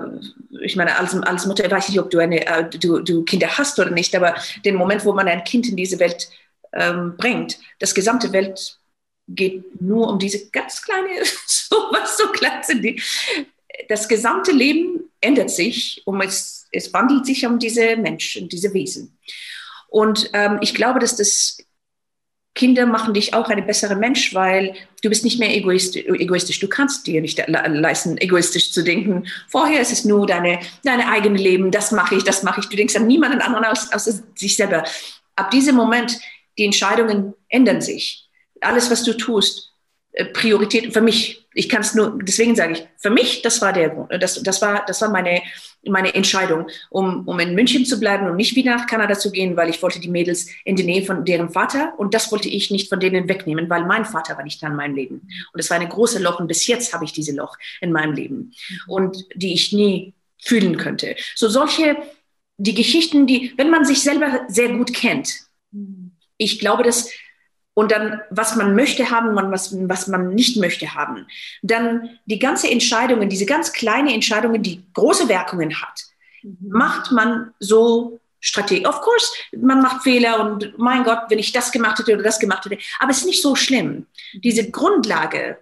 [0.62, 3.58] ich meine, als, als Mutter weiß ich nicht, ob du, eine, äh, du, du Kinder
[3.58, 4.36] hast oder nicht, aber
[4.66, 6.30] den Moment, wo man ein Kind in diese Welt
[6.74, 8.78] ähm, bringt, das gesamte Welt
[9.30, 13.02] geht nur um diese ganz kleine, so was so klein sind die.
[13.88, 19.18] Das gesamte Leben ändert sich und es, es wandelt sich um diese Menschen, diese Wesen.
[19.92, 21.58] Und ähm, ich glaube, dass das
[22.56, 24.74] Kinder machen dich auch ein besserer Mensch, weil
[25.04, 26.60] du bist nicht mehr egoistisch.
[26.60, 29.28] Du kannst dir nicht leisten, egoistisch zu denken.
[29.50, 31.72] Vorher ist es nur deine, deine eigene Leben.
[31.72, 32.68] Das mache ich, das mache ich.
[32.68, 34.84] Du denkst an niemanden anderen als, als sich selber.
[35.36, 36.20] Ab diesem Moment,
[36.58, 38.30] die Entscheidungen ändern sich.
[38.62, 39.70] Alles, was du tust,
[40.14, 41.47] äh, Priorität für mich.
[41.53, 44.12] Ich kann es nur, deswegen sage ich, für mich, das war der Grund.
[44.22, 45.41] Das, das war, das war meine,
[45.84, 49.57] meine Entscheidung, um, um in München zu bleiben und nicht wieder nach Kanada zu gehen,
[49.57, 52.72] weil ich wollte die Mädels in die Nähe von deren Vater und das wollte ich
[52.72, 55.28] nicht von denen wegnehmen, weil mein Vater war nicht da in meinem Leben.
[55.53, 58.14] Und es war eine große Loch und bis jetzt habe ich diese Loch in meinem
[58.14, 58.53] Leben
[58.88, 61.16] und die ich nie fühlen könnte.
[61.36, 61.97] So solche,
[62.57, 65.41] die Geschichten, die, wenn man sich selber sehr gut kennt,
[66.38, 67.09] ich glaube, dass
[67.74, 71.28] und dann, was man möchte haben und was, was man nicht möchte haben.
[71.61, 76.03] Dann die ganze Entscheidungen, diese ganz kleine Entscheidungen, die große Wirkungen hat,
[76.43, 76.57] mhm.
[76.61, 78.88] macht man so strategisch.
[78.88, 82.39] Of course, man macht Fehler und mein Gott, wenn ich das gemacht hätte oder das
[82.39, 84.07] gemacht hätte, aber es ist nicht so schlimm.
[84.34, 85.57] Diese Grundlage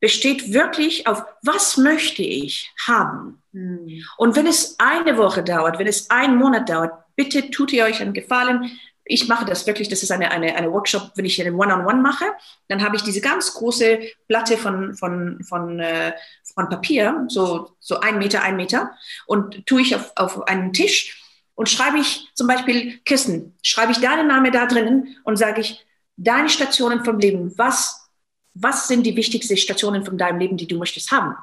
[0.00, 3.42] besteht wirklich auf, was möchte ich haben?
[3.52, 4.04] Mhm.
[4.16, 8.00] Und wenn es eine Woche dauert, wenn es einen Monat dauert, bitte tut ihr euch
[8.00, 8.78] einen Gefallen,
[9.08, 11.96] ich mache das wirklich, das ist eine, eine, eine Workshop, wenn ich einen One-on-One -on
[11.96, 12.26] -One mache,
[12.68, 16.12] dann habe ich diese ganz große Platte von, von, von, äh,
[16.54, 18.92] von Papier, so, so ein Meter, ein Meter,
[19.26, 23.98] und tue ich auf, auf einen Tisch und schreibe ich zum Beispiel Kissen, schreibe ich
[23.98, 25.84] deinen Namen da drinnen und sage ich,
[26.16, 28.10] deine Stationen vom Leben, was,
[28.52, 31.34] was sind die wichtigsten Stationen von deinem Leben, die du möchtest haben?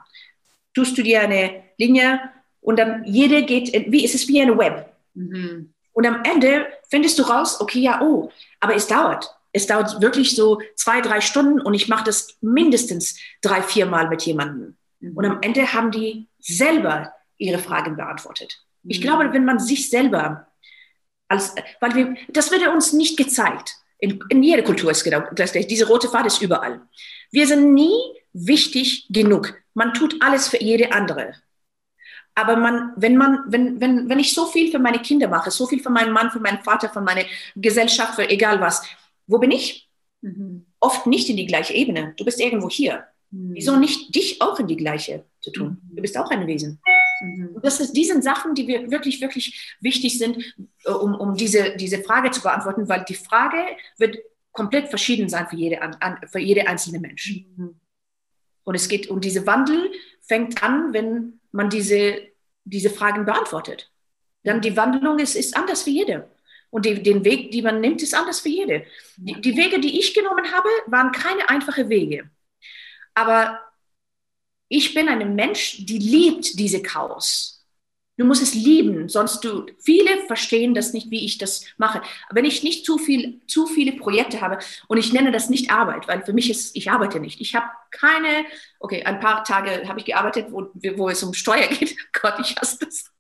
[0.76, 2.20] Tust du dir eine Linie
[2.61, 4.91] und dann jede geht, wie, ist es wie eine Web.
[5.16, 5.74] Mhm.
[5.96, 8.30] Und am Ende findest du raus, okay, ja, oh,
[8.60, 9.34] aber es dauert.
[9.54, 14.10] Es dauert wirklich so zwei, drei Stunden und ich mache das mindestens drei, vier Mal
[14.10, 14.76] mit jemandem.
[15.00, 15.16] Mhm.
[15.16, 18.62] Und am Ende haben die selber ihre Fragen beantwortet.
[18.84, 18.91] Mhm.
[18.91, 20.48] Ich glaube, wenn man sich selber
[21.30, 23.76] als, weil wir, das wird uns nicht gezeigt.
[23.98, 25.54] In, in jeder Kultur ist genau das.
[25.54, 26.82] Diese rote Fahrt ist überall.
[27.32, 27.98] Wir sind nie
[28.34, 29.54] wichtig genug.
[29.74, 31.36] Man tut alles für jede andere.
[32.36, 35.66] Aber man, wenn man, wenn, wenn, wenn ich so viel für meine Kinder mache, so
[35.66, 37.26] viel für meinen Mann, für meinen Vater, für meine
[37.56, 38.84] Gesellschaft, für egal was,
[39.26, 39.90] wo bin ich?
[40.22, 40.66] Mhm.
[40.82, 42.14] Oft nicht in die gleiche Ebene.
[42.18, 43.06] Du bist irgendwo hier.
[43.32, 43.54] Mhm.
[43.54, 45.82] Wieso nicht dich auch in die gleiche zu tun?
[45.90, 45.96] Mhm.
[45.96, 46.82] Du bist auch ein Wesen.
[47.22, 47.58] Mhm.
[47.62, 50.44] Das ist, die sind Sachen, die wir wirklich, wirklich wichtig sind,
[50.84, 53.64] äh, um, um diese, diese Frage zu beantworten, weil die Frage
[53.98, 54.18] wird
[54.52, 57.46] komplett verschieden sein für jede, an, für jede einzelne Mensch.
[57.56, 57.80] Mhm.
[58.64, 62.18] Und es geht um diese Wandel, fängt an, wenn man diese,
[62.64, 63.91] diese Fragen beantwortet.
[64.43, 66.30] Dann die Wandlung ist, ist anders für jede.
[66.70, 68.86] Und die, den Weg, die man nimmt, ist anders für jede.
[69.18, 72.30] Die, die Wege, die ich genommen habe, waren keine einfachen Wege.
[73.14, 73.62] Aber
[74.68, 77.55] ich bin ein Mensch, die liebt diese Chaos.
[78.18, 82.01] Du musst es lieben, sonst du, viele verstehen das nicht, wie ich das mache.
[82.30, 86.07] Wenn ich nicht zu viel, zu viele Projekte habe und ich nenne das nicht Arbeit,
[86.07, 87.41] weil für mich ist, ich arbeite nicht.
[87.41, 88.45] Ich habe keine,
[88.80, 91.97] okay, ein paar Tage habe ich gearbeitet, wo, wo es um Steuer geht.
[92.13, 93.11] Gott, ich hasse das.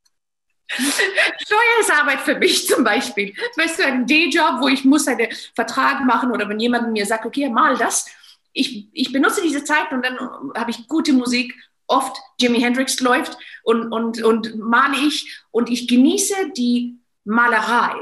[0.69, 3.33] Steuer ist Arbeit für mich zum Beispiel.
[3.57, 7.25] Weißt du, ein D-Job, wo ich muss einen Vertrag machen oder wenn jemand mir sagt,
[7.25, 8.09] okay, mal das.
[8.53, 10.17] Ich, ich benutze diese Zeit und dann
[10.55, 11.53] habe ich gute Musik
[11.87, 17.95] oft Jimi Hendrix läuft und, und, und male ich und ich genieße die Malerei,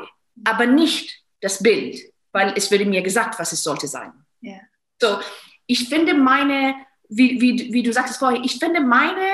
[0.44, 2.00] aber nicht das Bild,
[2.32, 4.12] weil es würde mir gesagt, was es sollte sein.
[4.42, 4.62] Yeah.
[5.02, 5.20] So,
[5.68, 6.76] ich finde meine,
[7.10, 9.28] wie, wie, wie du sagtest vorher, ich finde meine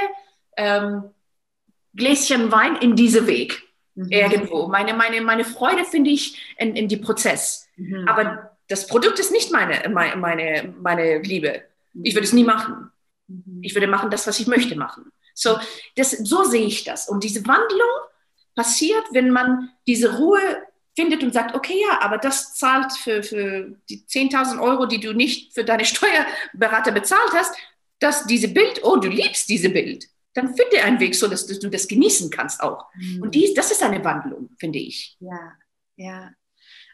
[0.57, 1.03] ähm,
[1.95, 3.61] Gläschen Wein in diesem Weg
[3.95, 4.11] mhm.
[4.11, 4.67] irgendwo.
[4.67, 7.67] Meine, meine, meine Freude finde ich in, in die Prozess.
[7.75, 8.07] Mhm.
[8.07, 11.63] Aber das Produkt ist nicht meine, meine, meine, meine Liebe.
[12.03, 12.91] Ich würde es nie machen.
[13.61, 15.11] Ich würde machen das, was ich möchte machen.
[15.33, 15.57] So,
[15.95, 17.07] das, so sehe ich das.
[17.07, 17.89] Und diese Wandlung
[18.55, 20.39] passiert, wenn man diese Ruhe
[20.95, 25.13] findet und sagt, okay, ja, aber das zahlt für, für die 10.000 Euro, die du
[25.13, 27.55] nicht für deine Steuerberater bezahlt hast,
[27.99, 31.59] dass diese Bild, oh, du liebst diese Bild, dann finde einen Weg so, dass, dass
[31.59, 32.85] du das genießen kannst auch.
[32.95, 33.23] Mhm.
[33.23, 35.17] Und dies, das ist eine Wandlung, finde ich.
[35.19, 35.53] Ja,
[35.95, 36.31] ja.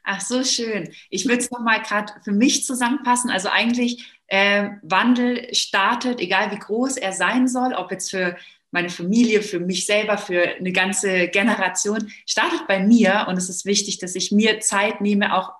[0.05, 0.89] Ach, so schön.
[1.09, 3.31] Ich würde es nochmal gerade für mich zusammenpassen.
[3.31, 8.37] Also eigentlich äh, Wandel startet, egal wie groß er sein soll, ob jetzt für
[8.69, 13.25] meine Familie, für mich selber, für eine ganze Generation, startet bei mir.
[13.27, 15.53] Und es ist wichtig, dass ich mir Zeit nehme, auch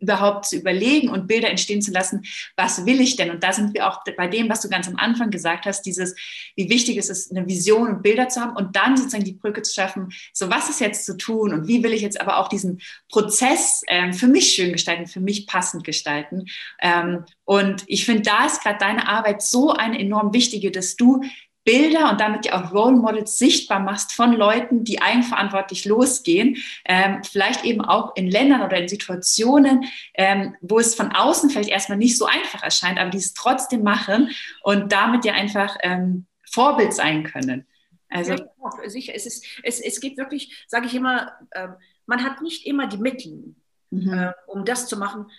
[0.00, 2.22] überhaupt zu überlegen und Bilder entstehen zu lassen,
[2.56, 3.30] was will ich denn?
[3.30, 6.16] Und da sind wir auch bei dem, was du ganz am Anfang gesagt hast, dieses,
[6.56, 9.62] wie wichtig es ist, eine Vision und Bilder zu haben und dann sozusagen die Brücke
[9.62, 12.48] zu schaffen, so was ist jetzt zu tun und wie will ich jetzt aber auch
[12.48, 12.80] diesen
[13.10, 16.46] Prozess ähm, für mich schön gestalten, für mich passend gestalten.
[16.80, 21.22] Ähm, und ich finde, da ist gerade deine Arbeit so eine enorm wichtige, dass du
[21.70, 27.22] Bilder und damit ja auch Role Models sichtbar machst von Leuten, die eigenverantwortlich losgehen, ähm,
[27.22, 31.98] vielleicht eben auch in Ländern oder in Situationen, ähm, wo es von außen vielleicht erstmal
[31.98, 34.30] nicht so einfach erscheint, aber die es trotzdem machen
[34.64, 37.68] und damit ja einfach ähm, Vorbild sein können.
[38.08, 41.68] Also ja, sicher, es, ist, es, es geht wirklich, sage ich immer, äh,
[42.06, 43.54] man hat nicht immer die Mittel,
[43.90, 44.12] mhm.
[44.12, 45.30] äh, um das zu machen.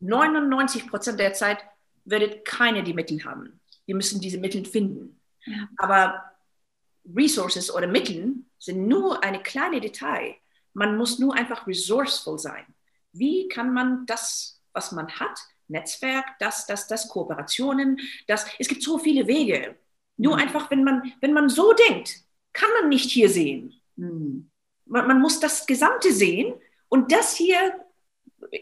[0.00, 1.58] 99 Prozent der Zeit
[2.04, 3.60] werdet keine die Mittel haben.
[3.84, 5.15] Wir müssen diese Mittel finden.
[5.76, 6.24] Aber
[7.14, 10.34] Resources oder Mittel sind nur eine kleine Detail.
[10.74, 12.66] Man muss nur einfach resourceful sein.
[13.12, 15.38] Wie kann man das, was man hat,
[15.68, 19.76] Netzwerk, das, das, das, Kooperationen, das, es gibt so viele Wege.
[20.16, 20.42] Nur mhm.
[20.42, 22.20] einfach, wenn man, wenn man so denkt,
[22.52, 23.74] kann man nicht hier sehen.
[23.96, 24.50] Mhm.
[24.84, 26.54] Man, man muss das Gesamte sehen
[26.88, 27.84] und das hier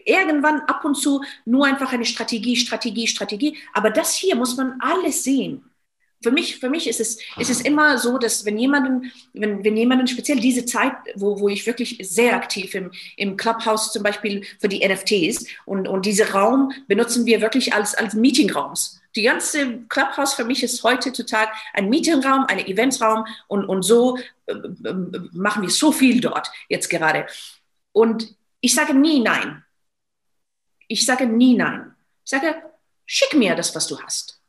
[0.05, 3.57] irgendwann ab und zu nur einfach eine Strategie, Strategie, Strategie.
[3.73, 5.69] Aber das hier muss man alles sehen
[6.25, 9.77] für mich, für mich ist es, ist es immer so, dass wenn jemanden, wenn, wenn
[9.77, 14.43] jemanden speziell diese Zeit, wo, wo ich wirklich sehr aktiv im, im Clubhouse zum Beispiel
[14.59, 18.99] für die NFTs und, und diese Raum benutzen wir wirklich als, als Meetingraums.
[19.15, 24.17] Die ganze Clubhouse für mich ist heute total ein Meetingraum, ein Eventsraum und, und so
[24.47, 24.93] äh, äh,
[25.31, 27.27] machen wir so viel dort jetzt gerade.
[27.91, 29.63] Und ich sage nie nein.
[30.87, 31.93] Ich sage nie nein.
[32.23, 32.55] Ich sage,
[33.05, 34.41] schick mir das, was du hast.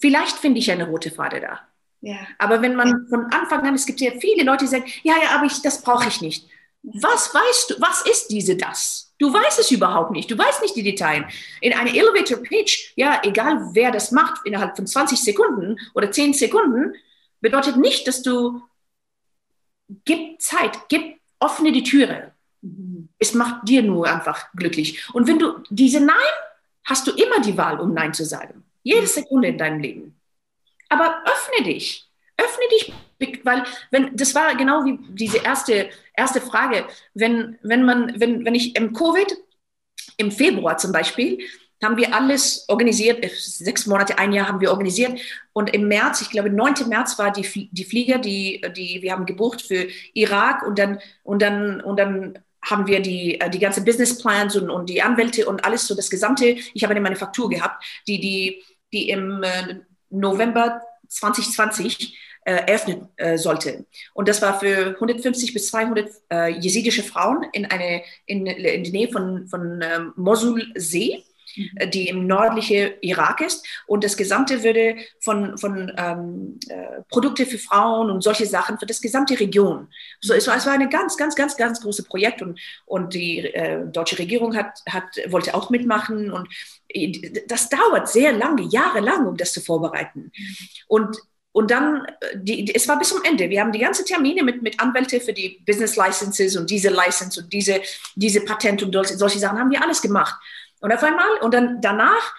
[0.00, 1.60] Vielleicht finde ich eine rote Fade da.
[2.00, 2.16] Ja.
[2.38, 5.36] Aber wenn man von Anfang an, es gibt ja viele Leute, die sagen, ja, ja,
[5.36, 6.48] aber ich, das brauche ich nicht.
[6.82, 9.12] Was weißt du, was ist diese das?
[9.18, 10.30] Du weißt es überhaupt nicht.
[10.30, 11.26] Du weißt nicht die Details.
[11.60, 16.32] In einer Elevator Pitch, ja, egal wer das macht, innerhalb von 20 Sekunden oder 10
[16.32, 16.94] Sekunden,
[17.42, 18.62] bedeutet nicht, dass du,
[20.06, 22.32] gib Zeit, gib offene die Türe.
[22.62, 23.10] Mhm.
[23.18, 25.06] Es macht dir nur einfach glücklich.
[25.12, 26.16] Und wenn du diese Nein,
[26.84, 28.64] hast du immer die Wahl, um Nein zu sagen.
[28.82, 30.20] Jede Sekunde in deinem Leben.
[30.88, 32.06] Aber öffne dich.
[32.36, 38.18] Öffne dich, weil wenn das war genau wie diese erste erste Frage, wenn wenn man
[38.18, 39.36] wenn wenn ich im Covid
[40.16, 41.38] im Februar zum Beispiel
[41.82, 45.18] haben wir alles organisiert, sechs Monate, ein Jahr haben wir organisiert.
[45.52, 46.88] Und im März, ich glaube, 9.
[46.88, 51.40] März war die, die Flieger, die, die wir haben gebucht für Irak und dann, und
[51.40, 55.86] dann, und dann haben wir die, die ganze Businessplans und, und die Anwälte und alles,
[55.86, 56.56] so das Gesamte.
[56.74, 59.76] Ich habe eine Manufaktur gehabt, die, die die im äh,
[60.10, 63.86] November 2020 äh, eröffnen äh, sollte.
[64.14, 68.92] Und das war für 150 bis 200 äh, jesidische Frauen in, eine, in, in der
[68.92, 71.29] Nähe von, von ähm, Mosul-See mhm.
[71.92, 73.66] Die im nördlichen Irak ist.
[73.86, 78.86] Und das Gesamte würde von, von ähm, äh, Produkte für Frauen und solche Sachen für
[78.86, 79.88] das gesamte Region.
[80.20, 83.38] So, es, war, es war ein ganz, ganz, ganz, ganz großes Projekt und, und die
[83.38, 86.30] äh, deutsche Regierung hat, hat, wollte auch mitmachen.
[86.30, 86.48] Und
[87.46, 90.32] das dauert sehr lange, jahrelang, um das zu vorbereiten.
[90.88, 91.16] Und
[91.52, 93.50] und dann, äh, die, es war bis zum Ende.
[93.50, 97.40] Wir haben die ganzen Termine mit, mit Anwälten für die Business Licenses und diese License
[97.40, 97.80] und diese,
[98.14, 100.34] diese Patent und solche Sachen haben wir alles gemacht.
[100.80, 102.34] Und auf einmal, und dann danach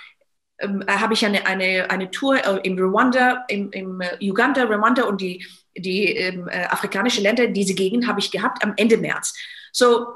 [0.60, 5.04] ähm, habe ich eine, eine, eine Tour äh, im Rwanda, im, im äh, Uganda, Rwanda
[5.04, 9.34] und die, die ähm, äh, afrikanischen Länder, diese Gegend habe ich gehabt am Ende März.
[9.72, 10.08] So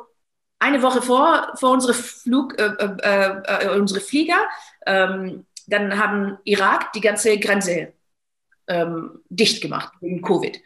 [0.59, 4.47] eine Woche vor, vor unsere, Flug, äh, äh, äh unsere Flieger,
[4.85, 7.93] ähm, dann haben Irak die ganze Grenze
[8.67, 10.59] ähm, dicht gemacht wegen Covid.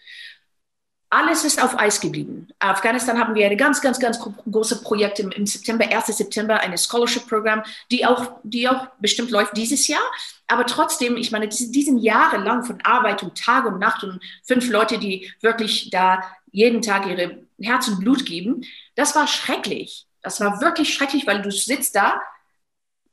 [1.12, 2.48] Alles ist auf Eis geblieben.
[2.60, 6.06] Afghanistan haben wir eine ganz, ganz, ganz große Projekt im, im September, 1.
[6.06, 10.04] September, eine Scholarship-Programm, die auch, die auch bestimmt läuft dieses Jahr.
[10.48, 15.00] Aber trotzdem, ich meine, diesen jahrelang von Arbeit und Tag und Nacht und fünf Leute,
[15.00, 20.06] die wirklich da jeden Tag ihre Herz und Blut geben, das war schrecklich.
[20.22, 22.22] Das war wirklich schrecklich, weil du sitzt da,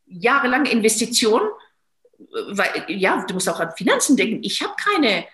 [0.07, 1.43] jahrelang Investition,
[2.49, 4.43] weil, ja, du musst auch an Finanzen denken.
[4.43, 5.27] Ich habe keine äh,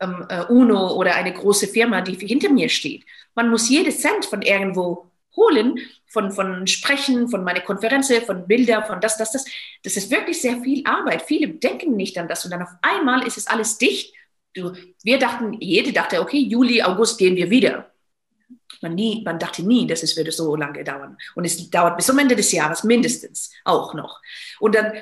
[0.00, 3.04] UNO oder eine große Firma, die hinter mir steht.
[3.34, 8.82] Man muss jedes Cent von irgendwo holen, von, von Sprechen, von meiner Konferenz, von Bilder,
[8.82, 9.44] von das, das, das.
[9.82, 11.22] Das ist wirklich sehr viel Arbeit.
[11.22, 14.14] Viele denken nicht an das und dann auf einmal ist es alles dicht.
[14.54, 14.72] Du,
[15.04, 17.90] wir dachten, jede dachte, okay, Juli, August gehen wir wieder.
[18.82, 21.16] Man, nie, man dachte nie, dass es würde so lange dauern.
[21.34, 24.20] Und es dauert bis zum Ende des Jahres mindestens auch noch.
[24.58, 24.92] Und dann,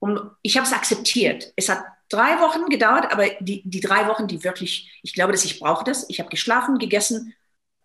[0.00, 1.52] um, ich habe es akzeptiert.
[1.56, 5.44] Es hat drei Wochen gedauert, aber die, die drei Wochen, die wirklich, ich glaube, dass
[5.44, 6.08] ich brauche das.
[6.08, 7.34] Ich habe geschlafen, gegessen,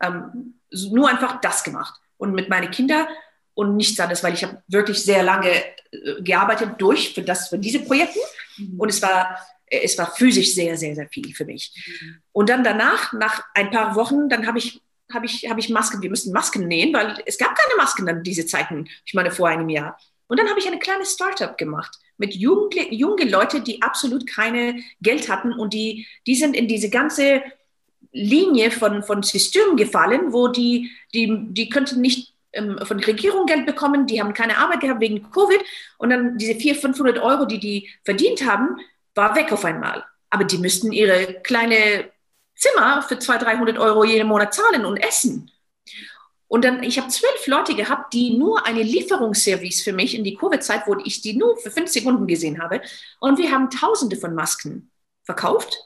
[0.01, 1.99] ähm, nur einfach das gemacht.
[2.17, 3.07] Und mit meinen Kindern
[3.53, 7.57] und nichts anderes, weil ich habe wirklich sehr lange äh, gearbeitet durch für, das, für
[7.57, 8.19] diese Projekte.
[8.57, 8.80] Mhm.
[8.80, 11.74] Und es war, es war physisch sehr, sehr, sehr viel für mich.
[11.76, 12.22] Mhm.
[12.32, 14.82] Und dann danach, nach ein paar Wochen, dann habe ich
[15.13, 18.24] habe ich, hab ich Masken, wir müssen Masken nähen, weil es gab keine Masken an
[18.24, 19.97] diese Zeiten, ich meine vor einem Jahr.
[20.32, 24.82] Und dann habe ich eine kleine Startup gemacht mit jungen, jungen Leuten, die absolut keine
[25.01, 27.43] Geld hatten und die, die sind in diese ganze
[28.13, 33.45] Linie von, von Systemen gefallen, wo die, die, die könnten nicht ähm, von der Regierung
[33.45, 35.59] Geld bekommen, die haben keine Arbeit gehabt wegen Covid
[35.97, 38.77] und dann diese 400, 500 Euro, die die verdient haben,
[39.13, 40.05] war weg auf einmal.
[40.29, 42.09] Aber die müssten ihre kleine
[42.55, 45.51] Zimmer für 200, 300 Euro jeden Monat zahlen und essen.
[46.52, 50.36] Und dann, ich habe zwölf Leute gehabt, die nur eine Lieferungsservice für mich in die
[50.36, 52.82] Covid-Zeit, wo ich die nur für fünf Sekunden gesehen habe.
[53.22, 54.91] Und wir haben Tausende von Masken
[55.24, 55.78] verkauft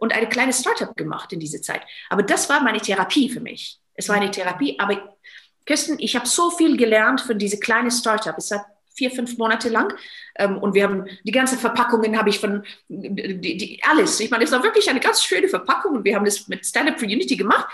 [0.00, 1.82] und eine kleine Startup gemacht in dieser Zeit.
[2.10, 3.78] Aber das war meine Therapie für mich.
[3.94, 5.16] Es war eine Therapie, aber
[5.64, 8.36] Kirsten, ich habe so viel gelernt von diese kleine Startup.
[8.36, 8.66] Es hat
[8.96, 9.94] vier, fünf Monate lang.
[10.34, 14.18] Ähm, und wir haben die ganze Verpackungen habe ich von die, die, alles.
[14.18, 16.98] Ich meine, es war wirklich eine ganz schöne Verpackung und wir haben das mit Stand-up
[16.98, 17.68] for Unity gemacht.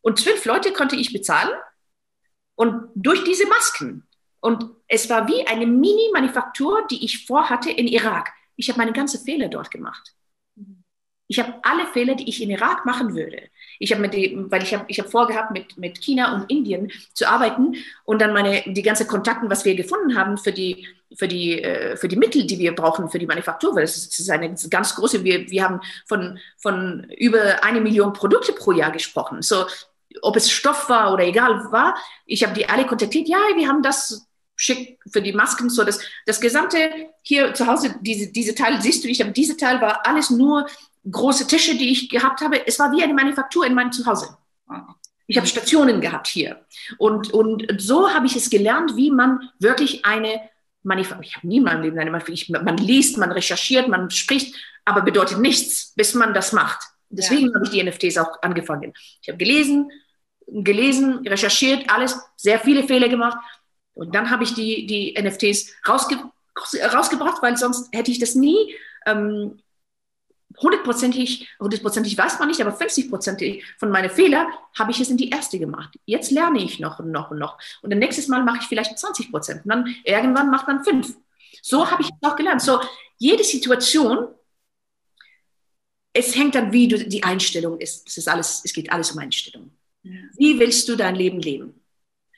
[0.00, 1.50] Und zwölf Leute konnte ich bezahlen
[2.62, 4.06] und durch diese Masken.
[4.38, 8.30] Und es war wie eine Mini-Manufaktur, die ich vorhatte in Irak.
[8.54, 10.14] Ich habe meine ganzen Fehler dort gemacht.
[11.26, 13.48] Ich habe alle Fehler, die ich in Irak machen würde.
[13.80, 16.92] Ich habe mit dem, weil ich habe ich habe vorgehabt mit mit China und Indien
[17.14, 20.86] zu arbeiten und dann meine die ganze Kontakten, was wir gefunden haben für die
[21.16, 24.30] für die äh, für die Mittel, die wir brauchen für die Manufaktur, weil das ist
[24.30, 25.24] eine ganz große.
[25.24, 29.42] Wir wir haben von von über eine Million Produkte pro Jahr gesprochen.
[29.42, 29.66] So
[30.20, 31.96] ob es Stoff war oder egal war,
[32.26, 36.00] ich habe die alle kontaktiert, ja, wir haben das schick für die Masken, so das,
[36.26, 40.06] das gesamte hier zu Hause, diese, diese Teile siehst du nicht, aber diese Teil war
[40.06, 40.66] alles nur
[41.10, 42.66] große Tische, die ich gehabt habe.
[42.66, 44.36] Es war wie eine Manufaktur in meinem Zuhause.
[45.26, 46.64] Ich habe Stationen gehabt hier.
[46.98, 50.40] Und, und so habe ich es gelernt, wie man wirklich eine
[50.82, 54.54] Manufaktur, ich habe nie in Leben eine Manufaktur, man liest, man recherchiert, man spricht,
[54.84, 56.91] aber bedeutet nichts, bis man das macht.
[57.12, 57.54] Deswegen ja.
[57.54, 58.92] habe ich die NFTs auch angefangen.
[59.20, 59.90] Ich habe gelesen,
[60.46, 63.38] gelesen, recherchiert, alles, sehr viele Fehler gemacht.
[63.94, 66.18] Und dann habe ich die, die NFTs rausge
[66.78, 68.74] rausgebracht, weil sonst hätte ich das nie
[69.06, 69.58] ähm,
[70.60, 74.46] hundertprozentig, hundertprozentig weiß man nicht, aber 50-prozentig von meinen Fehlern
[74.78, 75.96] habe ich es in die erste gemacht.
[76.04, 77.58] Jetzt lerne ich noch und noch und noch.
[77.82, 79.64] Und dann nächstes Mal mache ich vielleicht 20 Prozent.
[79.64, 81.16] Und dann irgendwann macht man fünf.
[81.62, 82.60] So habe ich es auch gelernt.
[82.60, 82.80] So,
[83.18, 84.28] jede Situation,
[86.12, 88.08] es hängt dann, wie du, die Einstellung ist.
[88.08, 89.70] Es ist alles, es geht alles um Einstellung.
[90.02, 91.80] Wie willst du dein Leben leben?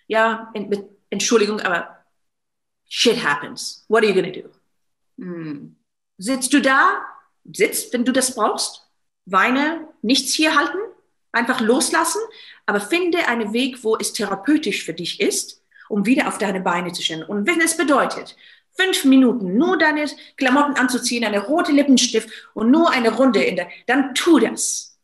[0.07, 2.05] Ja, mit Entschuldigung, aber
[2.89, 3.85] shit happens.
[3.89, 4.51] What are you gonna do?
[5.19, 5.77] Hm.
[6.19, 7.03] Sitzt du da,
[7.45, 8.85] sitzt, wenn du das brauchst?
[9.27, 10.79] weine, nichts hier halten,
[11.33, 12.21] einfach loslassen,
[12.67, 16.93] aber finde einen Weg, wo es therapeutisch für dich ist, um wieder auf deine Beine
[16.93, 17.25] zu stellen.
[17.25, 18.37] Und wenn es bedeutet,
[18.75, 20.07] fünf Minuten nur deine
[20.37, 24.95] Klamotten anzuziehen, eine rote Lippenstift und nur eine Runde in der, dann tu das.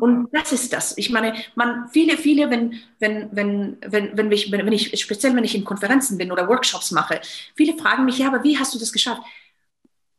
[0.00, 0.96] Und das ist das.
[0.96, 5.42] Ich meine, man, viele, viele, wenn, wenn, wenn, wenn, wenn, ich, wenn ich, speziell wenn
[5.42, 7.20] ich in Konferenzen bin oder Workshops mache,
[7.56, 9.22] viele fragen mich, ja, aber wie hast du das geschafft?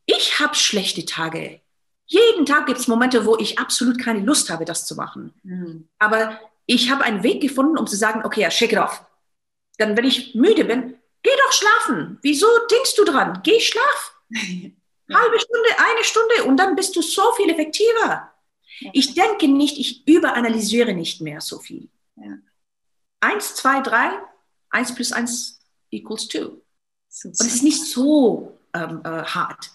[0.05, 1.61] Ich habe schlechte Tage.
[2.07, 5.33] Jeden Tag gibt es Momente, wo ich absolut keine Lust habe, das zu machen.
[5.43, 5.87] Mhm.
[5.97, 9.05] Aber ich habe einen Weg gefunden, um zu sagen, okay, ja, shake it off.
[9.77, 12.19] Dann, wenn ich müde bin, geh doch schlafen.
[12.21, 13.41] Wieso denkst du dran?
[13.43, 14.15] Geh schlaf.
[15.11, 18.31] Halbe Stunde, eine Stunde und dann bist du so viel effektiver.
[18.93, 21.89] Ich denke nicht, ich überanalysiere nicht mehr so viel.
[22.15, 22.37] Ja.
[23.19, 24.11] Eins, zwei, drei,
[24.69, 25.59] eins plus eins
[25.89, 26.61] equals two.
[27.23, 29.71] Und es ist nicht so ähm, äh, hart.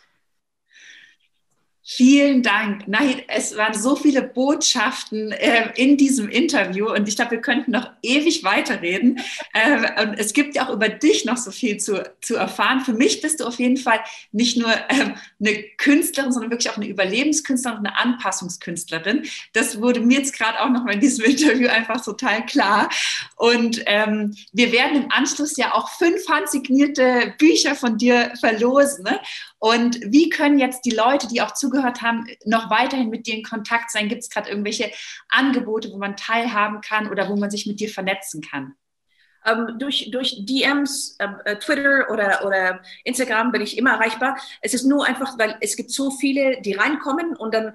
[1.87, 2.89] Vielen Dank.
[2.89, 7.73] Nahid, es waren so viele Botschaften äh, in diesem Interview und ich glaube, wir könnten
[7.73, 9.21] noch ewig weiterreden.
[9.53, 12.81] Äh, und es gibt ja auch über dich noch so viel zu, zu erfahren.
[12.81, 14.01] Für mich bist du auf jeden Fall
[14.33, 19.27] nicht nur ähm, eine Künstlerin, sondern wirklich auch eine Überlebenskünstlerin und eine Anpassungskünstlerin.
[19.53, 22.89] Das wurde mir jetzt gerade auch noch mal in diesem Interview einfach total klar.
[23.37, 29.05] Und ähm, wir werden im Anschluss ja auch fünf handsignierte Bücher von dir verlosen.
[29.05, 29.21] Ne?
[29.65, 33.43] Und wie können jetzt die Leute, die auch zugehört haben, noch weiterhin mit dir in
[33.43, 34.11] Kontakt sein?
[34.11, 34.91] Gibt es gerade irgendwelche
[35.31, 38.75] Angebote, wo man teilhaben kann oder wo man sich mit dir vernetzen kann?
[39.47, 44.37] Ähm, durch, durch DMs, ähm, äh, Twitter oder, oder Instagram bin ich immer erreichbar.
[44.61, 47.73] Es ist nur einfach, weil es gibt so viele, die reinkommen und dann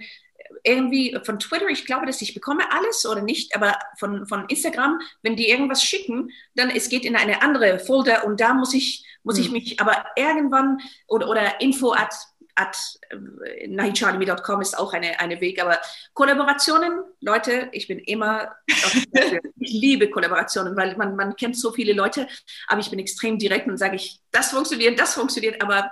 [0.64, 5.00] irgendwie von Twitter, ich glaube, dass ich bekomme alles oder nicht, aber von, von Instagram,
[5.22, 9.06] wenn die irgendwas schicken, dann es geht in eine andere Folder und da muss ich,
[9.24, 9.44] muss mhm.
[9.44, 12.14] ich mich, aber irgendwann oder, oder info at,
[12.56, 12.78] at
[13.10, 15.80] äh, nahicharlimi.com ist auch eine, eine Weg, aber
[16.14, 22.28] Kollaborationen, Leute, ich bin immer, ich liebe Kollaborationen, weil man, man kennt so viele Leute,
[22.68, 25.92] aber ich bin extrem direkt und sage ich, das funktioniert, das funktioniert, aber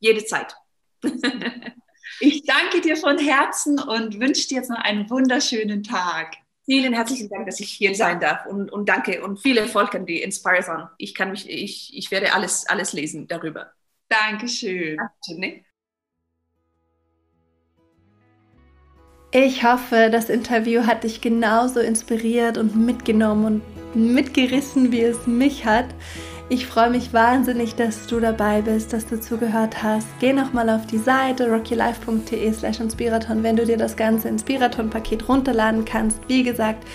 [0.00, 0.54] jede Zeit.
[2.20, 6.36] Ich danke dir von Herzen und wünsche dir jetzt noch einen wunderschönen Tag.
[6.64, 10.04] Vielen herzlichen Dank, dass ich hier sein darf und, und danke und viel Erfolg an
[10.04, 10.88] die Inspirathon.
[10.98, 13.70] Ich kann mich, ich, ich werde alles, alles lesen darüber.
[14.08, 14.96] Dankeschön.
[14.96, 15.64] Dankeschön.
[19.32, 23.60] Ich hoffe, das Interview hat dich genauso inspiriert und mitgenommen
[23.94, 25.86] und mitgerissen, wie es mich hat.
[26.48, 30.06] Ich freue mich wahnsinnig, dass du dabei bist, dass du zugehört hast.
[30.20, 35.84] Geh nochmal auf die Seite rockylife.de slash Inspiraton, wenn du dir das ganze Inspiraton-Paket runterladen
[35.84, 36.20] kannst.
[36.28, 36.86] Wie gesagt,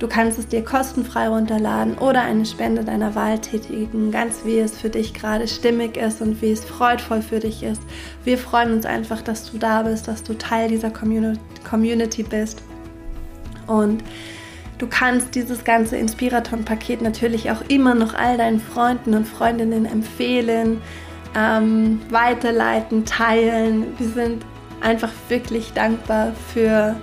[0.00, 4.76] du kannst es dir kostenfrei runterladen oder eine Spende deiner Wahl tätigen, ganz wie es
[4.76, 7.82] für dich gerade stimmig ist und wie es freudvoll für dich ist.
[8.24, 12.62] Wir freuen uns einfach, dass du da bist, dass du Teil dieser Community bist.
[13.68, 14.02] Und
[14.78, 20.80] Du kannst dieses ganze Inspiraton-Paket natürlich auch immer noch all deinen Freunden und Freundinnen empfehlen,
[21.36, 23.86] ähm, weiterleiten, teilen.
[23.98, 24.44] Wir sind
[24.80, 26.94] einfach wirklich dankbar für,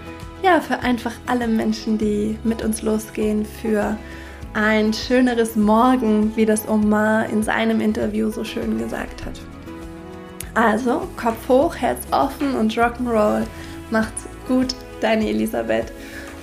[0.42, 3.98] ja, für einfach alle Menschen, die mit uns losgehen, für
[4.54, 9.42] ein schöneres Morgen, wie das Omar in seinem Interview so schön gesagt hat.
[10.54, 13.44] Also, Kopf hoch, Herz offen und Rock'n'Roll.
[13.92, 15.92] Macht's gut, deine Elisabeth.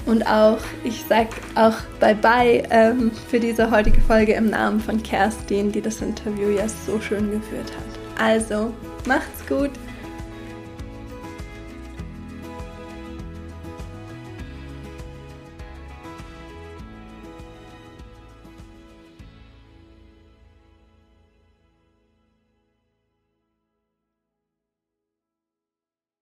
[0.05, 5.71] Und auch, ich sag auch Bye-bye ähm, für diese heutige Folge im Namen von Kerstin,
[5.71, 8.21] die das Interview ja so schön geführt hat.
[8.23, 8.73] Also,
[9.07, 9.71] macht's gut!